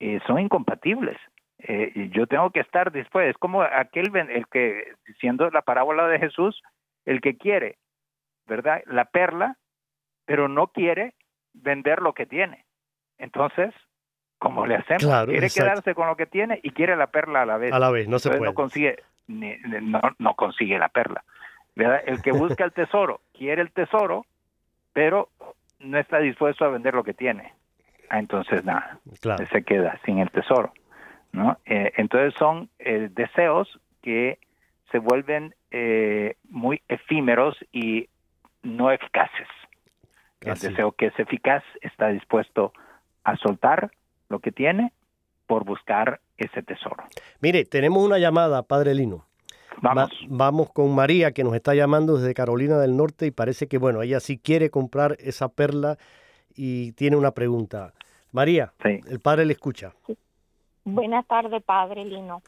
[0.00, 1.16] eh, son incompatibles.
[1.58, 6.18] Eh, yo tengo que estar dispuesto, es como aquel el que, diciendo la parábola de
[6.18, 6.60] Jesús,
[7.04, 7.78] el que quiere,
[8.46, 8.82] ¿verdad?
[8.86, 9.56] La perla,
[10.24, 11.14] pero no quiere
[11.52, 12.64] vender lo que tiene.
[13.18, 13.72] Entonces,
[14.42, 15.26] ¿cómo le hacemos?
[15.26, 17.72] quiere quedarse con lo que tiene y quiere la perla a la vez.
[17.72, 18.42] A la vez, no se puede.
[18.42, 18.96] No consigue,
[19.28, 21.22] no, no consigue la perla.
[21.76, 22.02] ¿verdad?
[22.04, 24.26] El que busca el tesoro quiere el tesoro,
[24.92, 25.28] pero
[25.78, 27.52] no está dispuesto a vender lo que tiene.
[28.10, 28.98] Ah, entonces nada,
[29.52, 30.72] se queda sin el tesoro.
[31.30, 31.58] ¿no?
[31.64, 34.38] Eh, entonces son eh, deseos que
[34.90, 38.08] se vuelven eh, muy efímeros y
[38.62, 39.48] no eficaces.
[40.40, 42.72] El deseo que es eficaz está dispuesto
[43.22, 43.92] a soltar
[44.32, 44.92] lo que tiene
[45.46, 47.04] por buscar ese tesoro.
[47.40, 49.26] Mire, tenemos una llamada, Padre Lino.
[49.80, 50.10] Vamos.
[50.28, 54.02] vamos con María, que nos está llamando desde Carolina del Norte y parece que, bueno,
[54.02, 55.96] ella sí quiere comprar esa perla
[56.54, 57.92] y tiene una pregunta.
[58.32, 59.92] María, el padre le escucha.
[60.84, 62.42] Buenas tardes, padre Lino.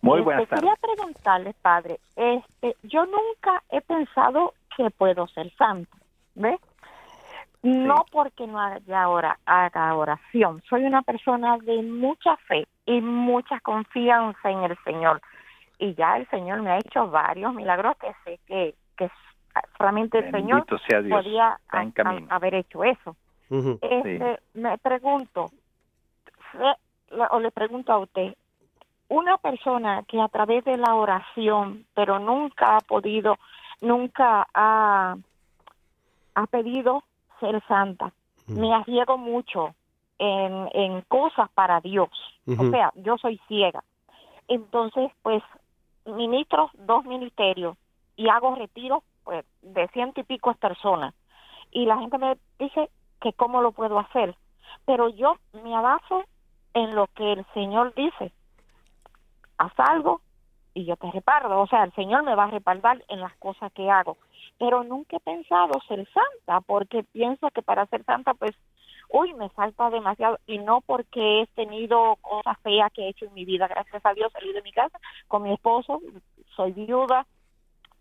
[0.00, 0.70] Muy buenas este, tardes.
[0.70, 5.96] Quería preguntarle, padre, este, yo nunca he pensado que puedo ser santo,
[6.34, 6.60] ¿ves?
[7.68, 10.62] No porque no haya ahora haga oración.
[10.68, 15.20] Soy una persona de mucha fe y mucha confianza en el Señor.
[15.78, 19.10] Y ya el Señor me ha hecho varios milagros que sé que, que
[19.76, 20.64] solamente el Señor
[21.08, 21.58] podía
[22.30, 23.16] haber hecho eso.
[23.50, 25.50] este, Me pregunto,
[27.30, 28.34] o le pregunto a usted,
[29.08, 33.38] una persona que a través de la oración, pero nunca ha podido,
[33.80, 35.16] nunca ha,
[36.34, 37.02] ha pedido
[37.40, 38.12] ser santa,
[38.46, 39.74] me arriesgo mucho
[40.18, 42.10] en, en cosas para Dios.
[42.46, 43.84] O sea, yo soy ciega.
[44.48, 45.42] Entonces, pues
[46.06, 47.76] ministros, dos ministerios
[48.16, 51.14] y hago retiro pues, de ciento y pico personas.
[51.70, 54.34] Y la gente me dice que cómo lo puedo hacer.
[54.86, 56.24] Pero yo me abaso
[56.74, 58.32] en lo que el Señor dice.
[59.58, 60.20] Haz algo
[60.74, 61.60] y yo te repardo.
[61.60, 64.16] O sea, el Señor me va a respaldar en las cosas que hago.
[64.58, 68.54] Pero nunca he pensado ser santa porque pienso que para ser santa pues
[69.10, 73.34] uy, me falta demasiado y no porque he tenido cosas feas que he hecho en
[73.34, 76.00] mi vida, gracias a Dios salí de mi casa con mi esposo,
[76.54, 77.26] soy viuda,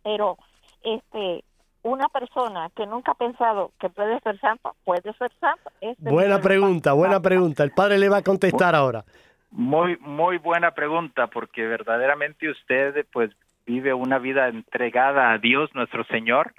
[0.04, 0.38] pero
[0.84, 1.44] este
[1.84, 5.72] una persona que nunca ha pensado que puede ser santo, puede ser santo.
[6.00, 7.64] buena pregunta, buena pregunta.
[7.64, 9.06] El padre le va a contestar ahora.
[9.52, 13.32] Muy, muy buena pregunta, porque verdaderamente usted pues
[13.68, 16.54] vive una vida entregada a Dios nuestro Señor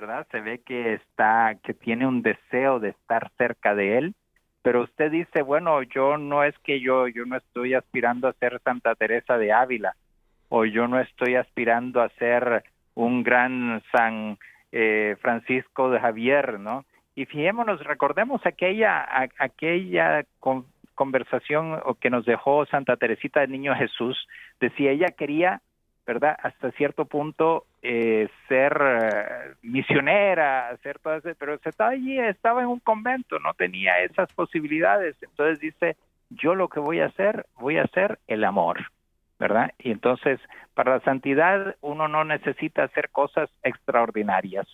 [0.00, 0.26] ¿verdad?
[0.30, 4.14] Se ve que está, que tiene un deseo de estar cerca de él,
[4.62, 8.60] pero usted dice, bueno, yo no es que yo, yo no estoy aspirando a ser
[8.64, 9.94] Santa Teresa de Ávila,
[10.48, 14.38] o yo no estoy aspirando a ser un gran San
[14.72, 16.86] eh, Francisco de Javier, ¿no?
[17.14, 19.06] Y fijémonos, recordemos aquella,
[19.38, 20.24] aquella
[20.94, 24.16] conversación que nos dejó Santa Teresita del Niño Jesús,
[24.60, 25.60] decía ella quería
[26.10, 26.36] ¿verdad?
[26.42, 32.62] Hasta cierto punto eh, ser eh, misionera, hacer todo eso, pero se estaba allí, estaba
[32.62, 35.14] en un convento, no tenía esas posibilidades.
[35.22, 35.96] Entonces dice,
[36.30, 38.80] yo lo que voy a hacer, voy a hacer el amor,
[39.38, 39.70] ¿verdad?
[39.78, 40.40] Y entonces,
[40.74, 44.66] para la santidad uno no necesita hacer cosas extraordinarias,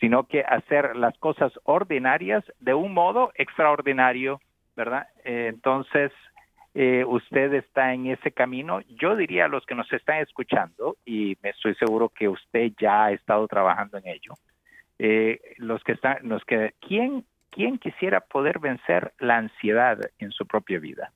[0.00, 4.40] sino que hacer las cosas ordinarias de un modo extraordinario,
[4.74, 5.06] ¿verdad?
[5.22, 6.12] Eh, entonces,
[6.74, 8.80] eh, usted está en ese camino.
[8.88, 13.04] Yo diría a los que nos están escuchando, y me estoy seguro que usted ya
[13.04, 14.34] ha estado trabajando en ello,
[14.98, 20.46] eh, los que están, los que, ¿quién, ¿quién quisiera poder vencer la ansiedad en su
[20.46, 21.12] propia vida?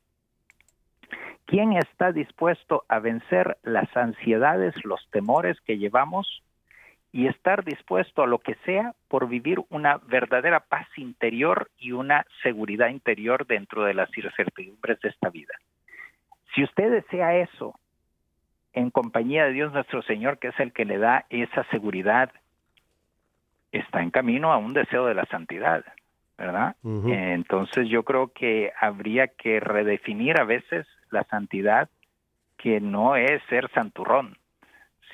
[1.46, 6.42] ¿Quién está dispuesto a vencer las ansiedades, los temores que llevamos
[7.16, 12.26] y estar dispuesto a lo que sea por vivir una verdadera paz interior y una
[12.42, 15.54] seguridad interior dentro de las incertidumbres de esta vida.
[16.54, 17.74] Si usted desea eso
[18.74, 22.30] en compañía de Dios nuestro Señor, que es el que le da esa seguridad,
[23.72, 25.86] está en camino a un deseo de la santidad,
[26.36, 26.76] ¿verdad?
[26.84, 31.88] Entonces yo creo que habría que redefinir a veces la santidad,
[32.58, 34.36] que no es ser santurrón,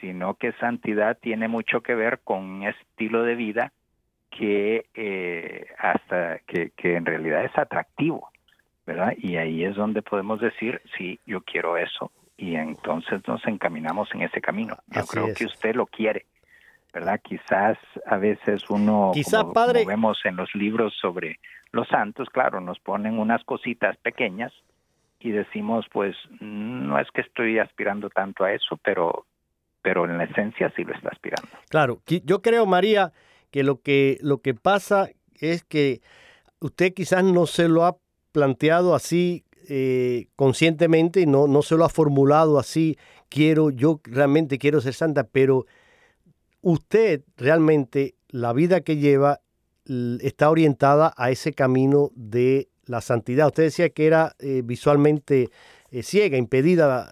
[0.02, 3.72] sino que santidad tiene mucho que ver con un estilo de vida
[4.30, 8.28] que eh, hasta que, en realidad es atractivo,
[8.84, 9.14] ¿verdad?
[9.16, 14.22] Y ahí es donde podemos decir, sí, yo quiero eso, y entonces nos encaminamos en
[14.22, 14.76] ese camino.
[14.88, 16.26] Yo creo que usted lo quiere,
[16.92, 17.20] ¿verdad?
[17.22, 19.84] Quizás a veces uno, Quizás, padre...
[19.86, 21.38] vemos en los libros sobre
[21.70, 24.52] los santos, claro, nos ponen unas cositas pequeñas
[25.20, 29.26] y decimos, pues, no es que estoy aspirando tanto a eso, pero
[29.82, 31.48] pero en la esencia sí lo está aspirando.
[31.68, 33.12] Claro, yo creo, María,
[33.50, 36.00] que lo que, lo que pasa es que
[36.60, 37.96] usted quizás no se lo ha
[38.30, 42.96] planteado así eh, conscientemente y no, no se lo ha formulado así,
[43.28, 45.66] quiero, yo realmente quiero ser santa, pero
[46.60, 49.40] usted realmente, la vida que lleva
[50.20, 53.48] está orientada a ese camino de la santidad.
[53.48, 55.50] Usted decía que era eh, visualmente
[55.90, 57.10] eh, ciega, impedida,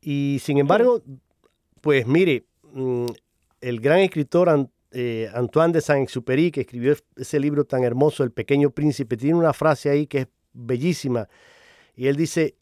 [0.00, 1.02] y sin embargo,
[1.84, 3.08] pues mire, mm,
[3.60, 8.70] el gran escritor eh, Antoine de Saint-Exupéry, que escribió ese libro tan hermoso, El Pequeño
[8.70, 11.28] Príncipe, tiene una frase ahí que es bellísima.
[11.94, 12.56] Y él dice,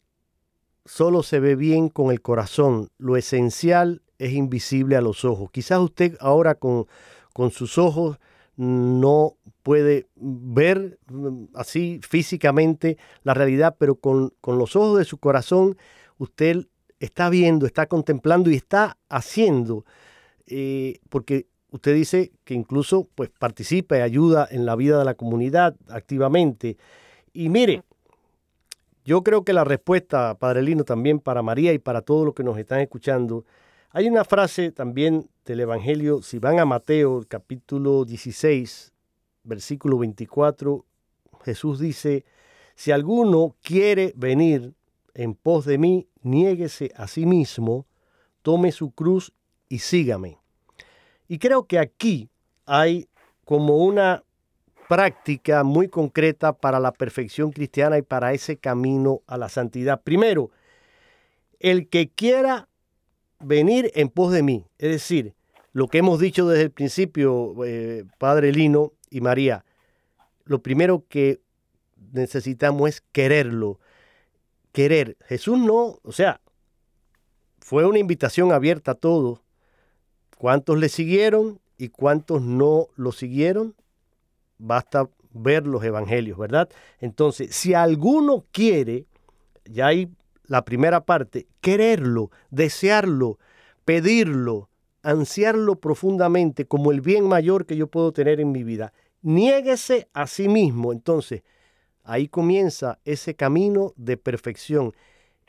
[0.83, 5.51] solo se ve bien con el corazón, lo esencial es invisible a los ojos.
[5.51, 6.87] Quizás usted ahora con,
[7.31, 8.19] con sus ojos
[8.57, 15.17] no puede ver mm, así físicamente la realidad, pero con, con los ojos de su
[15.17, 15.77] corazón
[16.17, 16.67] usted
[17.03, 19.85] está viendo, está contemplando y está haciendo,
[20.47, 25.15] eh, porque usted dice que incluso pues, participa y ayuda en la vida de la
[25.15, 26.77] comunidad activamente.
[27.33, 27.83] Y mire,
[29.03, 32.43] yo creo que la respuesta, Padre Lino, también para María y para todos los que
[32.43, 33.43] nos están escuchando,
[33.91, 38.93] hay una frase también del Evangelio, si van a Mateo capítulo 16,
[39.43, 40.85] versículo 24,
[41.43, 42.23] Jesús dice,
[42.75, 44.73] si alguno quiere venir
[45.13, 47.85] en pos de mí, niéguese a sí mismo,
[48.41, 49.33] tome su cruz
[49.69, 50.39] y sígame.
[51.27, 52.29] Y creo que aquí
[52.65, 53.07] hay
[53.45, 54.23] como una
[54.87, 60.01] práctica muy concreta para la perfección cristiana y para ese camino a la santidad.
[60.03, 60.51] Primero,
[61.59, 62.67] el que quiera
[63.39, 65.33] venir en pos de mí, es decir,
[65.71, 69.65] lo que hemos dicho desde el principio, eh, Padre Lino y María,
[70.45, 71.41] lo primero que
[72.11, 73.79] necesitamos es quererlo,
[74.73, 75.15] querer.
[75.25, 76.41] Jesús no, o sea,
[77.59, 79.39] fue una invitación abierta a todos.
[80.37, 83.75] ¿Cuántos le siguieron y cuántos no lo siguieron?
[84.57, 86.69] Basta ver los evangelios, ¿verdad?
[86.99, 89.05] Entonces, si alguno quiere,
[89.63, 90.09] ya hay
[90.47, 93.39] la primera parte, quererlo, desearlo,
[93.85, 94.69] pedirlo,
[95.01, 100.27] ansiarlo profundamente como el bien mayor que yo puedo tener en mi vida, niéguese a
[100.27, 100.91] sí mismo.
[100.91, 101.43] Entonces,
[102.03, 104.93] Ahí comienza ese camino de perfección,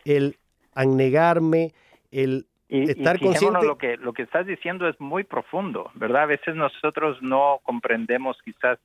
[0.04, 0.38] el
[0.74, 1.72] anegarme,
[2.10, 3.66] el estar consciente.
[3.66, 6.22] Lo que, lo que estás diciendo es muy profundo, ¿verdad?
[6.22, 8.78] A veces nosotros no comprendemos quizás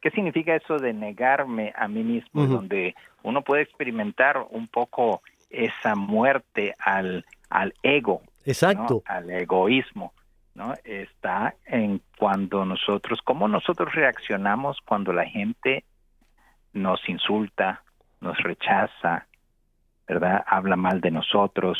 [0.00, 5.94] qué significa eso de negarme a mí mismo, donde uno puede experimentar un poco esa
[5.94, 9.02] muerte al, al ego, Exacto.
[9.06, 10.12] al egoísmo.
[10.54, 10.74] ¿no?
[10.84, 15.84] Está en cuando nosotros, cómo nosotros reaccionamos cuando la gente
[16.72, 17.82] nos insulta,
[18.20, 19.26] nos rechaza,
[20.06, 20.44] ¿verdad?
[20.46, 21.78] Habla mal de nosotros.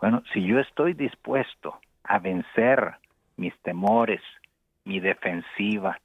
[0.00, 2.94] Bueno, si yo estoy dispuesto a vencer
[3.36, 4.20] mis temores,
[4.84, 5.98] mi defensiva,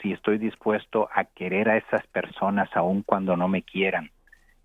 [0.00, 4.10] si estoy dispuesto a querer a esas personas aun cuando no me quieran,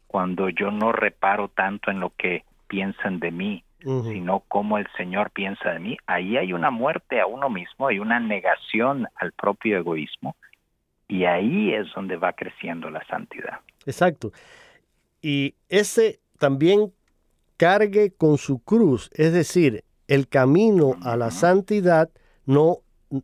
[0.08, 5.32] cuando yo no reparo tanto en lo que piensan de mí, sino cómo el Señor
[5.32, 9.78] piensa de mí, ahí hay una muerte a uno mismo, hay una negación al propio
[9.78, 10.36] egoísmo
[11.10, 13.60] y ahí es donde va creciendo la santidad.
[13.86, 14.32] Exacto.
[15.22, 16.94] Y ese también
[17.58, 22.10] cargue con su cruz, es decir, el camino a la santidad
[22.46, 22.78] no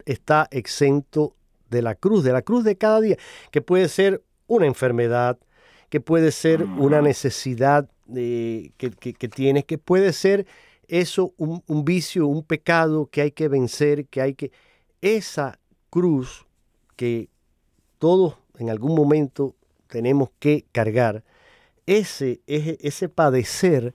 [0.06, 1.36] está exento
[1.70, 3.18] de la cruz, de la cruz de cada día,
[3.52, 5.38] que puede ser una enfermedad,
[5.90, 10.46] que puede ser una necesidad que, que, tienes, que puede ser
[10.88, 14.52] eso un, un, vicio, un pecado que hay que vencer, que hay que...
[15.02, 15.60] Esa
[15.90, 16.46] cruz
[16.96, 17.30] que
[17.98, 19.56] todos en algún momento
[19.88, 21.24] tenemos que cargar,
[21.86, 23.94] ese, ese, ese padecer,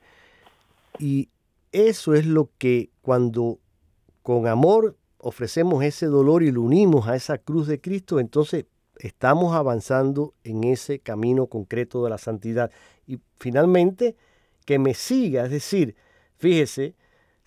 [0.98, 1.28] y
[1.72, 3.58] eso es lo que cuando
[4.22, 8.66] con amor ofrecemos ese dolor y lo unimos a esa cruz de Cristo, entonces
[8.98, 12.70] estamos avanzando en ese camino concreto de la santidad.
[13.06, 14.16] Y finalmente,
[14.64, 15.96] que me siga, es decir,
[16.36, 16.94] fíjese,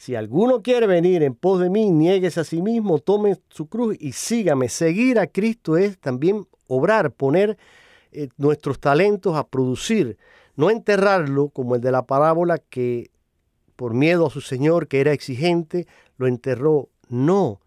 [0.04, 3.96] si alguno quiere venir en pos de mí, niegues a sí mismo, tome su cruz
[4.02, 4.68] y sígame.
[4.68, 7.58] Seguir a Cristo es también obrar, poner
[8.12, 10.18] eh, nuestros talentos a producir,
[10.58, 13.12] no enterrarlo como el de la parábola que
[13.78, 15.88] por miedo a su Señor, que era exigente,
[16.18, 16.90] lo enterró.
[17.08, 17.62] No,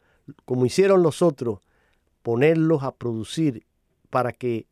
[0.44, 1.60] como hicieron los otros,
[2.22, 3.64] ponerlos a producir
[4.10, 4.66] para que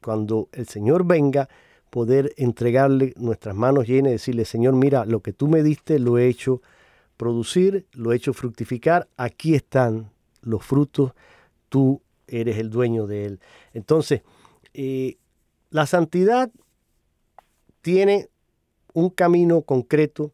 [0.00, 1.50] cuando el Señor venga,
[1.90, 6.16] poder entregarle nuestras manos llenas y decirle, Señor, mira, lo que tú me diste lo
[6.16, 6.62] he hecho
[7.16, 10.10] producir, lo he hecho fructificar, aquí están
[10.42, 11.12] los frutos,
[11.68, 13.40] tú eres el dueño de él.
[13.72, 14.22] Entonces,
[14.74, 15.16] eh,
[15.70, 16.50] la santidad
[17.80, 18.28] tiene
[18.92, 20.32] un camino concreto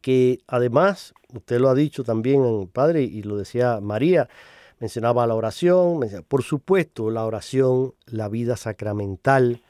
[0.00, 4.28] que además, usted lo ha dicho también, Padre, y lo decía María,
[4.78, 9.62] mencionaba la oración, por supuesto, la oración, la vida sacramental,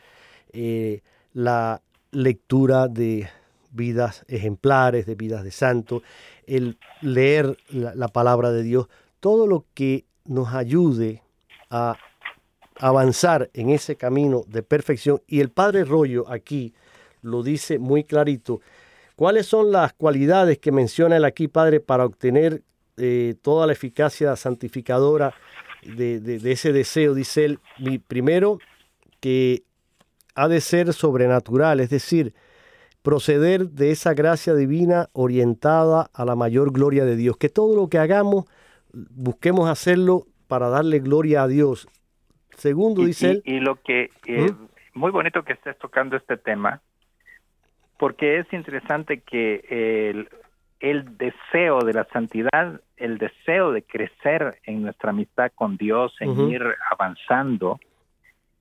[0.53, 1.03] eh,
[1.33, 3.29] la lectura de
[3.75, 6.03] vidas ejemplares, de vidas de santos,
[6.47, 8.89] el leer la, palabra de Dios,
[9.21, 11.23] todo lo que nos ayude
[11.71, 11.97] a
[12.79, 15.21] avanzar en ese camino de perfección.
[15.27, 16.75] Y el Padre Rollo aquí
[17.23, 18.61] lo dice muy clarito.
[19.17, 22.63] ¿Cuáles son las cualidades que menciona él aquí, Padre, para obtener
[22.97, 25.35] eh, toda la eficacia santificadora
[25.83, 27.15] de, de, ese deseo?
[27.15, 27.61] Dice él,
[28.07, 28.59] primero,
[29.21, 29.63] que
[30.35, 32.35] ha de ser sobrenatural, es decir,
[33.05, 37.37] proceder de esa gracia divina orientada a la mayor gloria de Dios.
[37.37, 38.47] Que todo lo que hagamos,
[38.93, 41.87] busquemos hacerlo para darle gloria a Dios.
[42.57, 43.43] Segundo, dice él.
[43.45, 44.69] Y lo que, eh, ¿Mm?
[44.95, 46.81] muy bonito que estés tocando este tema,
[47.99, 50.31] porque es interesante que el,
[50.81, 56.49] el deseo de la santidad, el deseo de crecer en nuestra amistad con Dios, en
[56.49, 57.79] ir avanzando,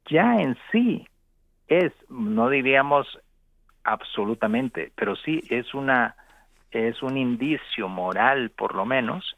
[0.10, 1.08] ya en sí
[1.70, 3.08] es, no diríamos
[3.84, 6.16] absolutamente, pero sí es una
[6.72, 9.38] es un indicio moral por lo menos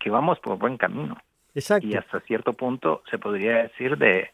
[0.00, 1.18] que vamos por buen camino.
[1.54, 1.86] Exacto.
[1.86, 4.30] Y hasta cierto punto se podría decir de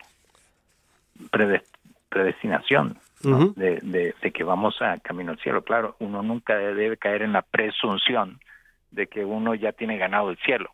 [2.09, 5.63] predestinación, de, de, que vamos a camino al cielo.
[5.63, 8.41] Claro, uno nunca debe caer en la presunción
[8.91, 10.71] de que uno ya tiene ganado el cielo.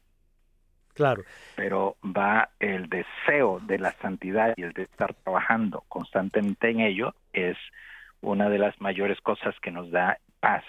[0.95, 1.23] Claro.
[1.55, 7.15] Pero va el deseo de la santidad y el de estar trabajando constantemente en ello
[7.33, 7.57] es
[8.21, 10.65] una de las mayores cosas que nos da paz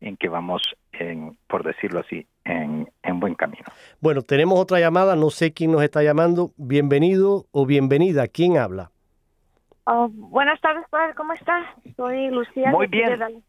[0.00, 0.62] en que vamos,
[0.92, 3.64] en, por decirlo así, en, en, buen camino.
[4.00, 6.50] Bueno, tenemos otra llamada, no sé quién nos está llamando.
[6.56, 8.90] Bienvenido o bienvenida, ¿quién habla?
[9.84, 11.74] Oh, buenas tardes, padre, ¿cómo está?
[11.96, 12.70] Soy Lucía.
[12.70, 13.42] Muy bien.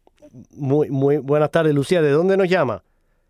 [0.56, 2.02] Muy, muy buenas tardes, Lucía.
[2.02, 2.82] ¿De dónde nos llama?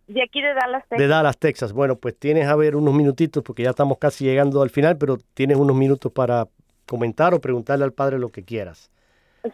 [0.06, 0.98] De aquí de Dallas, Texas.
[0.98, 1.72] De Dallas, Texas.
[1.72, 5.16] Bueno, pues tienes a ver unos minutitos porque ya estamos casi llegando al final, pero
[5.34, 6.46] tienes unos minutos para
[6.86, 8.90] comentar o preguntarle al padre lo que quieras.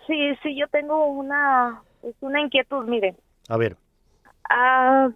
[0.06, 3.14] Sí, sí, yo tengo una, es una inquietud, mire.
[3.48, 3.76] A ver.
[4.48, 5.08] Ah,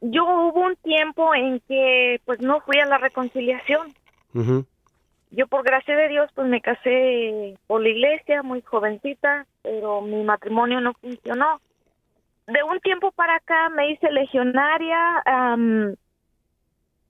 [0.00, 3.94] yo hubo un tiempo en que pues no fui a la reconciliación.
[5.30, 10.22] Yo por gracia de Dios pues me casé por la iglesia, muy jovencita, pero mi
[10.24, 11.60] matrimonio no funcionó.
[12.46, 15.22] De un tiempo para acá me hice legionaria,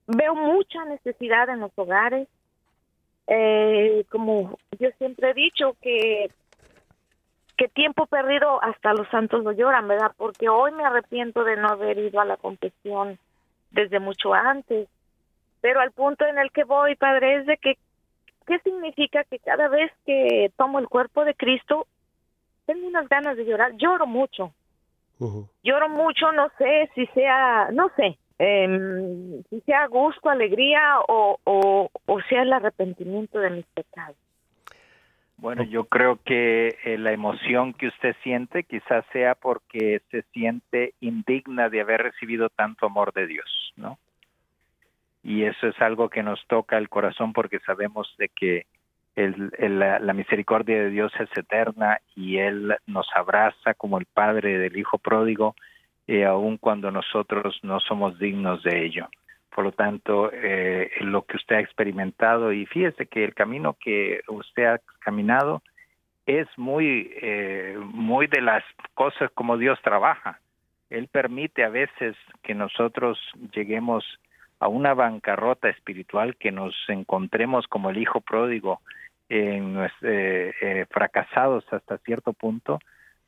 [0.07, 2.28] veo mucha necesidad en los hogares.
[3.26, 6.30] Eh, como yo siempre he dicho que
[7.57, 10.12] que tiempo perdido hasta los santos lo lloran, ¿verdad?
[10.16, 13.18] Porque hoy me arrepiento de no haber ido a la confesión
[13.70, 14.88] desde mucho antes.
[15.61, 17.76] Pero al punto en el que voy, Padre, es de que,
[18.46, 21.86] ¿qué significa que cada vez que tomo el cuerpo de Cristo,
[22.66, 23.72] tengo unas ganas de llorar?
[23.76, 24.53] Lloro mucho.
[25.62, 31.90] Lloro mucho, no sé si sea, no sé, eh, si sea gusto, alegría o, o,
[32.07, 34.16] o sea el arrepentimiento de mis pecados.
[35.43, 40.95] Bueno, yo creo que eh, la emoción que usted siente quizás sea porque se siente
[41.01, 43.99] indigna de haber recibido tanto amor de Dios, ¿no?
[45.24, 48.66] Y eso es algo que nos toca el corazón porque sabemos de que
[49.16, 54.76] el, la, misericordia de Dios es eterna y Él nos abraza como el Padre del
[54.76, 55.57] Hijo pródigo,
[56.07, 59.09] eh, aun cuando nosotros no somos dignos de ello.
[59.55, 64.22] Por lo tanto, eh, lo que usted ha experimentado, y fíjese que el camino que
[64.28, 65.62] usted ha caminado
[66.26, 70.40] es muy, eh, muy de las cosas como Dios trabaja.
[70.90, 73.18] Él permite a veces que nosotros
[73.55, 74.05] lleguemos
[74.59, 78.80] a una bancarrota espiritual, que nos encontremos como el hijo pródigo,
[79.28, 82.78] en, eh, eh, fracasados hasta cierto punto,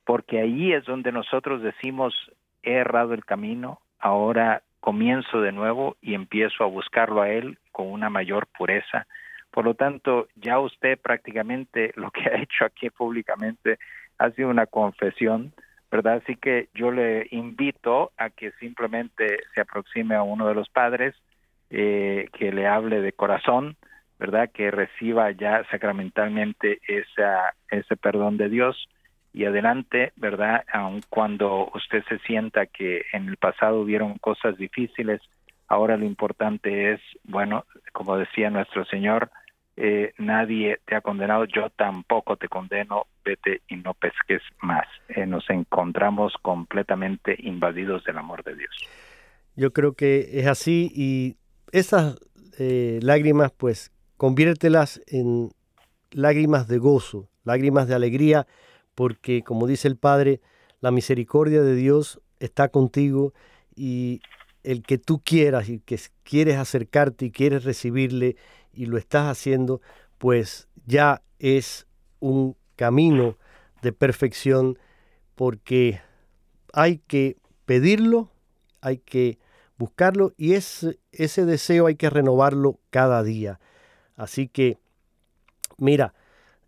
[0.05, 2.15] porque ahí es donde nosotros decimos,
[2.63, 7.91] he errado el camino, ahora comienzo de nuevo y empiezo a buscarlo a Él con
[7.91, 9.07] una mayor pureza.
[9.51, 13.79] Por lo tanto, ya usted prácticamente lo que ha hecho aquí públicamente
[14.19, 15.55] ha sido una confesión,
[15.91, 16.21] ¿verdad?
[16.23, 21.15] Así que yo le invito a que simplemente se aproxime a uno de los padres,
[21.71, 23.77] eh, que le hable de corazón,
[24.19, 24.51] ¿verdad?
[24.53, 28.87] Que reciba ya sacramentalmente esa, ese perdón de Dios
[29.35, 30.65] y adelante, ¿verdad?
[30.73, 35.21] Aun cuando usted se sienta que en el pasado hubieron cosas difíciles,
[35.67, 39.31] ahora lo importante es, bueno, como decía nuestro Señor,
[39.77, 44.87] eh, nadie te ha condenado, yo tampoco te condeno, vete y no pesques más.
[45.09, 48.89] Eh, nos encontramos completamente invadidos del amor de Dios.
[49.57, 51.37] Yo creo que es así y
[51.73, 52.21] esas
[52.61, 55.51] eh, lágrimas, pues, conviértelas en
[56.13, 58.47] lágrimas de gozo, lágrimas de alegría,
[58.95, 60.41] porque como dice el Padre,
[60.81, 63.33] la misericordia de Dios está contigo
[63.75, 64.21] y
[64.63, 68.37] el que tú quieras y que quieres acercarte y quieres recibirle
[68.73, 69.81] y lo estás haciendo,
[70.19, 71.87] pues ya es
[72.21, 73.37] un camino
[73.83, 74.79] de perfección
[75.35, 76.01] porque
[76.73, 77.37] hay que
[77.67, 78.31] pedirlo,
[78.81, 79.39] hay que
[79.77, 83.61] buscarlo y ese, ese deseo hay que renovarlo cada día.
[84.17, 84.79] Así que,
[85.77, 86.15] mira,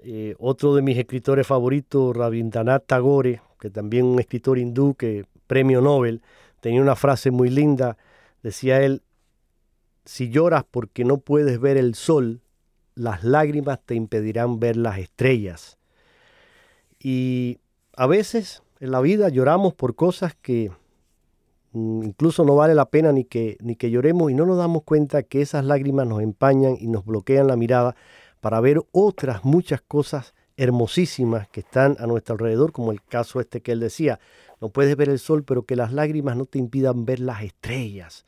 [0.08, 5.80] eh, otro de mis escritores favoritos, Rabindranath Tagore, que también un escritor hindú que premio
[5.80, 6.22] Nobel,
[6.60, 7.96] tenía una frase muy linda,
[8.40, 9.02] decía él,
[10.04, 12.40] si lloras porque no puedes ver el sol,
[12.94, 15.76] las lágrimas te impedirán ver las estrellas.
[17.00, 17.58] Y
[17.96, 20.70] a veces en la vida lloramos por cosas que
[21.72, 24.84] mm, incluso no vale la pena ni que, ni que lloremos y no nos damos
[24.84, 27.96] cuenta que esas lágrimas nos empañan y nos bloquean la mirada
[28.46, 33.60] para ver otras muchas cosas hermosísimas que están a nuestro alrededor, como el caso este
[33.60, 34.20] que él decía,
[34.60, 38.24] no puedes ver el sol, pero que las lágrimas no te impidan ver las estrellas.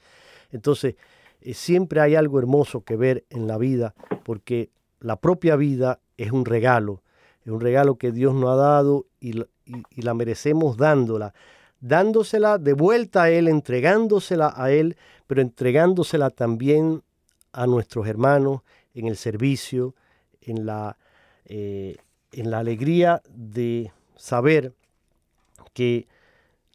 [0.50, 0.96] Entonces,
[1.40, 3.94] eh, siempre hay algo hermoso que ver en la vida,
[4.24, 7.00] porque la propia vida es un regalo,
[7.44, 11.32] es un regalo que Dios nos ha dado y, y la merecemos dándola,
[11.78, 14.96] dándosela de vuelta a Él, entregándosela a Él,
[15.28, 17.04] pero entregándosela también
[17.52, 18.62] a nuestros hermanos
[18.94, 19.94] en el servicio,
[20.48, 20.96] en la,
[21.46, 21.96] eh,
[22.32, 24.72] en la alegría de saber
[25.72, 26.06] que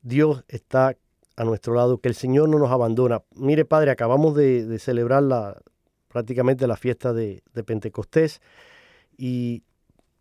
[0.02, 0.96] Dios está
[1.36, 3.22] a nuestro lado, que el Señor no nos abandona.
[3.36, 5.62] Mire, Padre, acabamos de, celebrar la,
[6.10, 8.42] prácticamente la fiesta de, Pentecostés
[9.18, 9.64] y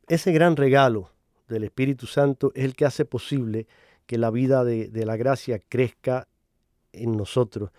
[0.09, 1.11] ese gran regalo
[1.49, 3.67] del Espíritu Santo es el que hace posible
[4.07, 6.29] que la vida de, la gracia crezca
[6.93, 7.71] en nosotros.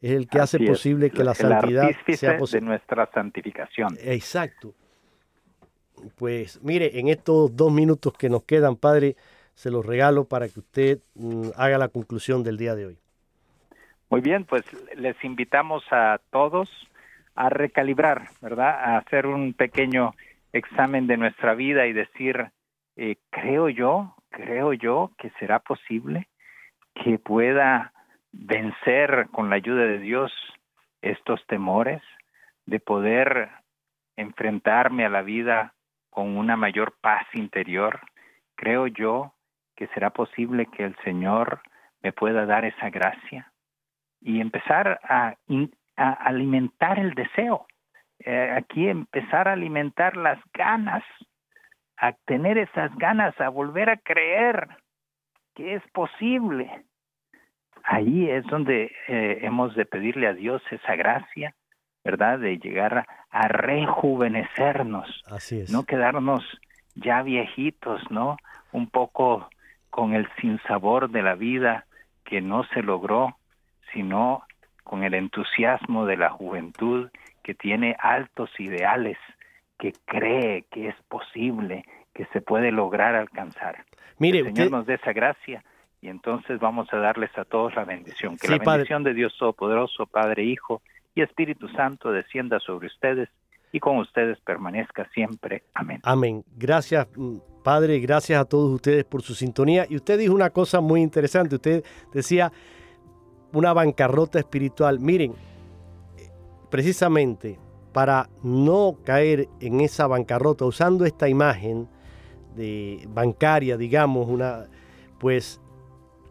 [0.00, 2.60] Es el que hace posible que la santidad sea posible.
[2.60, 3.98] de nuestra santificación.
[4.00, 4.74] Exacto.
[6.16, 9.16] Pues mire, en estos dos minutos que nos quedan, Padre,
[9.54, 12.98] se los regalo para que usted mm, haga la conclusión del día de hoy.
[14.08, 14.64] Muy bien, pues
[14.96, 16.68] les invitamos a todos
[17.34, 18.70] a recalibrar, ¿verdad?
[18.70, 20.14] A hacer un pequeño
[20.52, 22.50] examen de nuestra vida y decir,
[22.96, 26.28] eh, creo yo, creo yo que será posible
[26.94, 27.92] que pueda
[28.32, 30.32] vencer con la ayuda de Dios
[31.02, 32.02] estos temores,
[32.66, 33.48] de poder
[34.16, 35.74] enfrentarme a la vida
[36.10, 38.00] con una mayor paz interior,
[38.56, 39.32] creo yo
[39.76, 41.62] que será posible que el Señor
[42.02, 43.50] me pueda dar esa gracia
[44.20, 45.36] y empezar a,
[45.96, 47.66] alimentar el deseo.
[48.18, 51.02] Eh, aquí empezar a alimentar las ganas,
[51.96, 54.68] a tener esas ganas, a volver a creer
[55.54, 56.84] que es posible.
[57.84, 61.54] Ahí es donde eh, hemos de pedirle a Dios esa gracia,
[62.04, 62.38] ¿verdad?
[62.38, 65.70] De llegar a rejuvenecernos, Así es.
[65.70, 66.44] no quedarnos
[66.94, 68.36] ya viejitos, ¿no?
[68.72, 69.48] Un poco
[69.90, 71.86] con el sinsabor de la vida
[72.24, 73.36] que no se logró,
[73.92, 74.42] sino
[74.84, 77.10] con el entusiasmo de la juventud
[77.42, 79.18] que tiene altos ideales,
[79.78, 81.84] que cree que es posible,
[82.14, 83.84] que se puede lograr alcanzar.
[84.18, 85.64] Mire, el Señor nos dé esa gracia
[86.00, 88.36] y entonces vamos a darles a todos la bendición.
[88.36, 90.82] Que la bendición de Dios Todopoderoso, Padre, Hijo
[91.14, 93.28] y Espíritu Santo descienda sobre ustedes
[93.72, 95.62] y con ustedes permanezca siempre.
[95.74, 96.00] Amén.
[96.02, 96.44] Amén.
[96.56, 99.86] Gracias, mm, Padre, gracias a todos ustedes por su sintonía.
[99.88, 101.56] Y usted dijo una cosa muy interesante.
[101.56, 102.50] Usted decía
[103.52, 104.98] una bancarrota espiritual.
[104.98, 105.34] Miren,
[106.70, 107.58] precisamente
[107.92, 111.88] para no caer en esa bancarrota, usando esta imagen
[112.54, 114.66] de bancaria, digamos, una,
[115.18, 115.60] pues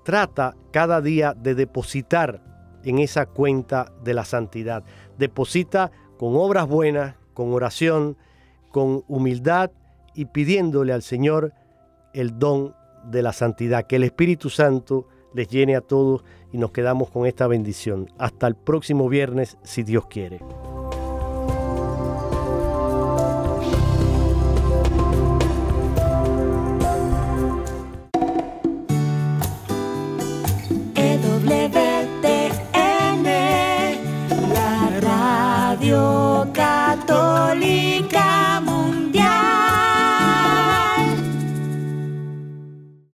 [0.03, 2.41] trata cada día de depositar
[2.83, 4.83] en esa cuenta de la santidad.
[5.17, 8.17] Deposita con obras buenas, con oración,
[8.71, 9.71] con humildad
[10.13, 11.53] y pidiéndole al Señor
[12.13, 12.75] el don
[13.05, 13.87] de la santidad.
[13.87, 18.09] Que el Espíritu Santo les llene a todos y nos quedamos con esta bendición.
[18.17, 20.39] Hasta el próximo viernes, si Dios quiere.